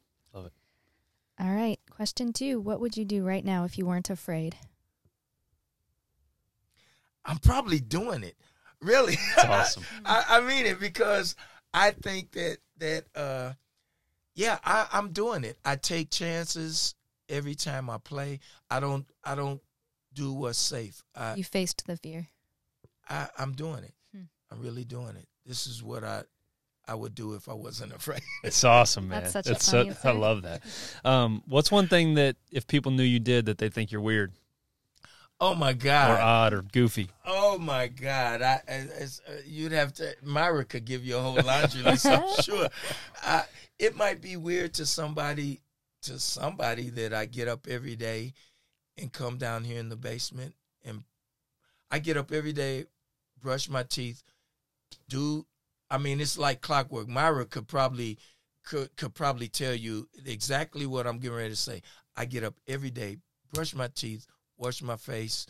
[1.39, 1.79] All right.
[1.89, 2.59] Question two.
[2.59, 4.57] What would you do right now if you weren't afraid?
[7.25, 8.35] I'm probably doing it.
[8.81, 9.83] Really, That's awesome.
[10.05, 11.35] I, I mean it because
[11.73, 13.53] I think that that uh,
[14.35, 15.57] yeah, I, I'm doing it.
[15.63, 16.95] I take chances
[17.27, 18.39] every time I play.
[18.69, 19.61] I don't I don't
[20.13, 21.03] do what's safe.
[21.15, 22.27] I, You faced the fear.
[23.09, 23.93] I I'm doing it.
[24.13, 24.23] Hmm.
[24.51, 25.27] I'm really doing it.
[25.45, 26.23] This is what I
[26.89, 28.21] I would do if I wasn't afraid.
[28.43, 29.21] It's awesome, man.
[29.21, 30.61] That's such a It's funny I love that.
[31.05, 34.33] Um, what's one thing that if people knew you did that they think you're weird
[35.41, 37.09] oh my god, or odd or goofy?
[37.25, 38.41] Oh my God!
[38.41, 40.15] I, I it's, uh, you'd have to.
[40.23, 42.05] Myra could give you a whole laundry list.
[42.05, 42.67] I'm sure.
[43.23, 43.43] I,
[43.77, 45.61] it might be weird to somebody,
[46.03, 48.33] to somebody that I get up every day,
[48.97, 51.03] and come down here in the basement, and
[51.89, 52.85] I get up every day,
[53.41, 54.23] brush my teeth,
[55.07, 55.45] do.
[55.91, 57.07] I mean, it's like clockwork.
[57.07, 58.17] Myra could probably
[58.65, 61.81] could could probably tell you exactly what I'm getting ready to say.
[62.15, 63.17] I get up every day,
[63.53, 65.47] brush my teeth, wash my face,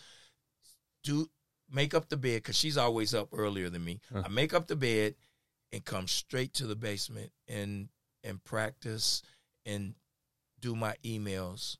[1.03, 1.27] do
[1.71, 3.99] make up the bed because she's always up earlier than me.
[4.13, 4.23] Huh.
[4.25, 5.15] I make up the bed
[5.71, 7.89] and come straight to the basement and
[8.23, 9.21] and practice
[9.65, 9.95] and
[10.59, 11.77] do my emails.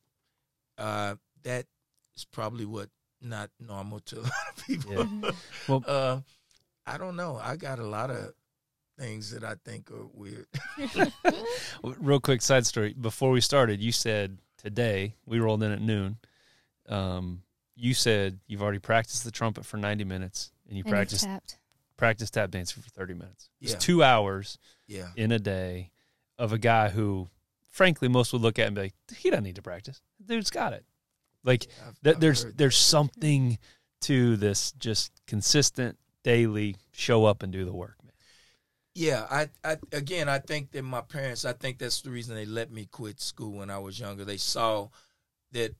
[0.77, 1.65] Uh, that
[2.15, 2.90] is probably what
[3.22, 4.94] not normal to a lot of people.
[4.94, 5.31] Yeah.
[5.68, 6.19] Well- uh,
[6.86, 7.40] I don't know.
[7.41, 8.34] I got a lot of
[9.00, 10.48] things that I think are weird.
[11.84, 12.94] Real quick side story.
[13.00, 16.18] Before we started, you said today we rolled in at noon.
[16.88, 17.44] Um,
[17.76, 21.24] you said you've already practiced the trumpet for 90 minutes and you And you've practiced
[21.24, 21.58] tapped.
[21.98, 23.50] practice tap dancing for 30 minutes.
[23.62, 23.78] It's Yeah.
[23.80, 24.58] two hours
[24.88, 25.10] Yeah.
[25.16, 25.92] in a day
[26.38, 27.30] of a guy who,
[27.70, 30.02] frankly, most would look at and be like, he doesn't need to practice.
[30.24, 30.86] Dude's got it.
[31.44, 33.58] Like I've- th- I've there's heard there's something
[34.02, 37.99] to this just consistent daily show up and do the work, man.
[38.95, 42.45] Yeah, I, I again, I think that my parents, I think that's the reason they
[42.45, 44.26] let me quit school when I was younger.
[44.26, 44.90] They saw
[45.52, 45.76] that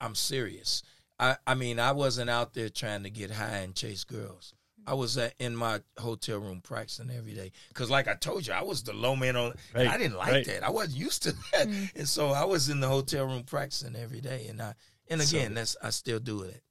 [0.00, 0.82] I'm serious.
[1.18, 4.54] I, I mean, I wasn't out there trying to get high and chase girls.
[4.86, 7.50] I was at, in my hotel room practicing every day.
[7.74, 9.54] Cause like I told you, I was the low man on.
[9.74, 10.46] and I didn't like right.
[10.46, 10.62] that.
[10.62, 11.96] I wasn't used to that, Mm.
[11.96, 14.46] and so I was in the hotel room practicing every day.
[14.48, 14.74] And I,
[15.08, 16.62] and So- again, that's I still do it.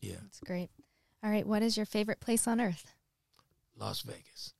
[0.00, 0.70] Yeah, That's great.
[1.22, 1.46] All right.
[1.46, 2.92] What is your favorite place on earth?
[3.76, 4.54] Las Vegas.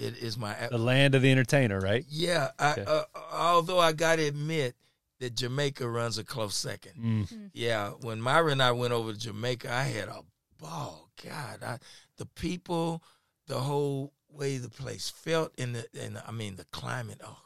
[0.00, 0.06] Huh.
[0.06, 2.04] It is my The land of the entertainer, right?
[2.08, 2.84] Yeah, I, Okay.
[2.86, 4.74] uh, although I got to admit
[5.20, 6.92] that Jamaica runs a close second.
[7.00, 7.50] Mm.
[7.52, 10.22] Yeah, when Myra and I went over to Jamaica, I had a
[10.58, 11.10] ball.
[11.24, 11.78] God, I,
[12.16, 13.02] the people,
[13.46, 17.20] the whole way the place felt, and the and I mean the climate.
[17.24, 17.38] Oh,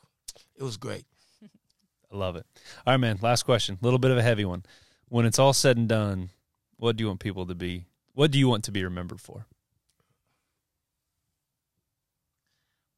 [0.57, 1.05] it was great.
[2.13, 2.47] I love it.
[2.87, 3.19] All right, man.
[3.21, 3.77] Last question.
[3.81, 4.65] A little bit of a heavy one.
[5.09, 6.31] When it's all said and done,
[6.79, 7.85] what do you want people to be?
[8.15, 9.45] What do you want to be remembered for?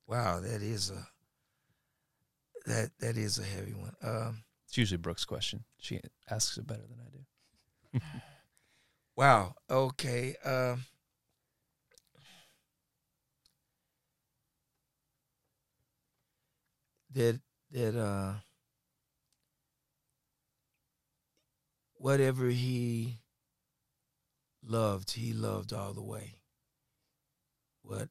[0.09, 1.06] Wow, that is a
[2.66, 3.94] that that is a heavy one.
[4.02, 5.64] Um, It's usually Brooke's question.
[5.78, 8.01] She asks it better than I do.
[9.16, 9.55] wow.
[9.70, 10.35] Okay.
[10.44, 10.85] Um,
[17.14, 17.40] that
[17.70, 18.35] that uh
[21.97, 23.20] whatever he
[24.62, 26.36] loved, he loved all the way.
[27.82, 28.09] What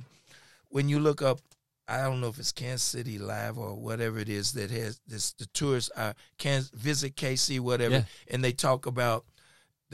[0.69, 1.39] when you look up,
[1.87, 5.31] I don't know if it's Kansas City Live or whatever it is that has this.
[5.33, 8.03] The tourists uh, can visit KC whatever, Yeah.
[8.29, 9.25] and they talk about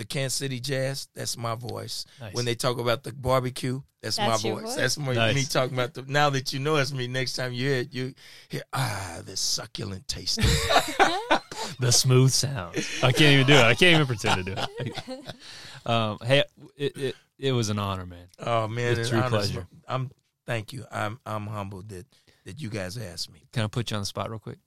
[0.01, 1.07] the Kansas City Jazz.
[1.13, 2.05] That's my voice.
[2.19, 2.33] Nice.
[2.33, 4.63] When they talk about the barbecue, that's, That's my voice.
[4.63, 4.75] voice?
[4.75, 5.35] That's my, Nice.
[5.35, 6.01] me talking about the.
[6.07, 8.15] Now that you know it's me, next time you hear it, you
[8.49, 10.37] hear ah this succulent taste.
[11.79, 12.75] the smooth sound.
[13.03, 13.63] I can't even do it.
[13.63, 15.35] I can't even pretend to do it.
[15.83, 16.43] Um, hey,
[16.77, 18.27] it, it it was an honor, man.
[18.37, 19.31] Oh man, With it's true honest.
[19.51, 19.67] pleasure.
[19.87, 20.11] I'm
[20.45, 20.85] thank you.
[20.91, 22.05] I'm I'm humbled that
[22.45, 23.47] that you guys asked me.
[23.51, 24.59] Can I put you on the spot real quick?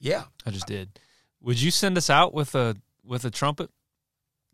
[0.00, 0.22] Yeah.
[0.46, 0.98] I just did.
[1.42, 2.74] Would you send us out with a
[3.04, 3.68] with a trumpet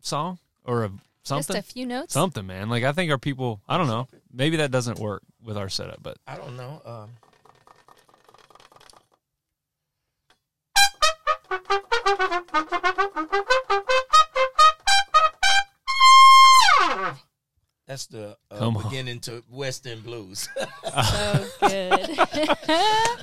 [0.01, 0.91] song or a
[1.23, 1.57] something?
[1.57, 2.13] Just a few notes.
[2.15, 2.69] something, man.
[2.69, 3.61] Like I think our people.
[3.69, 4.09] I don't know.
[4.33, 6.83] Maybe that doesn't work with our setup, but I don't know.
[6.85, 7.11] Um,
[17.89, 20.49] that's the uh, Come beginning to West End Blues.
[20.89, 22.19] So good.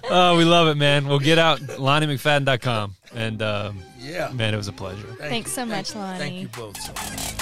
[0.09, 1.07] oh, we love it, man.
[1.07, 2.95] We'll get out LonnieMcFadden.com.
[3.13, 4.29] and um, yeah.
[4.33, 5.07] man, it was a pleasure.
[5.07, 5.55] Thank Thanks you.
[5.55, 6.01] so Thank much, you.
[6.01, 6.41] Thank Lonnie.
[6.41, 7.34] you both so much.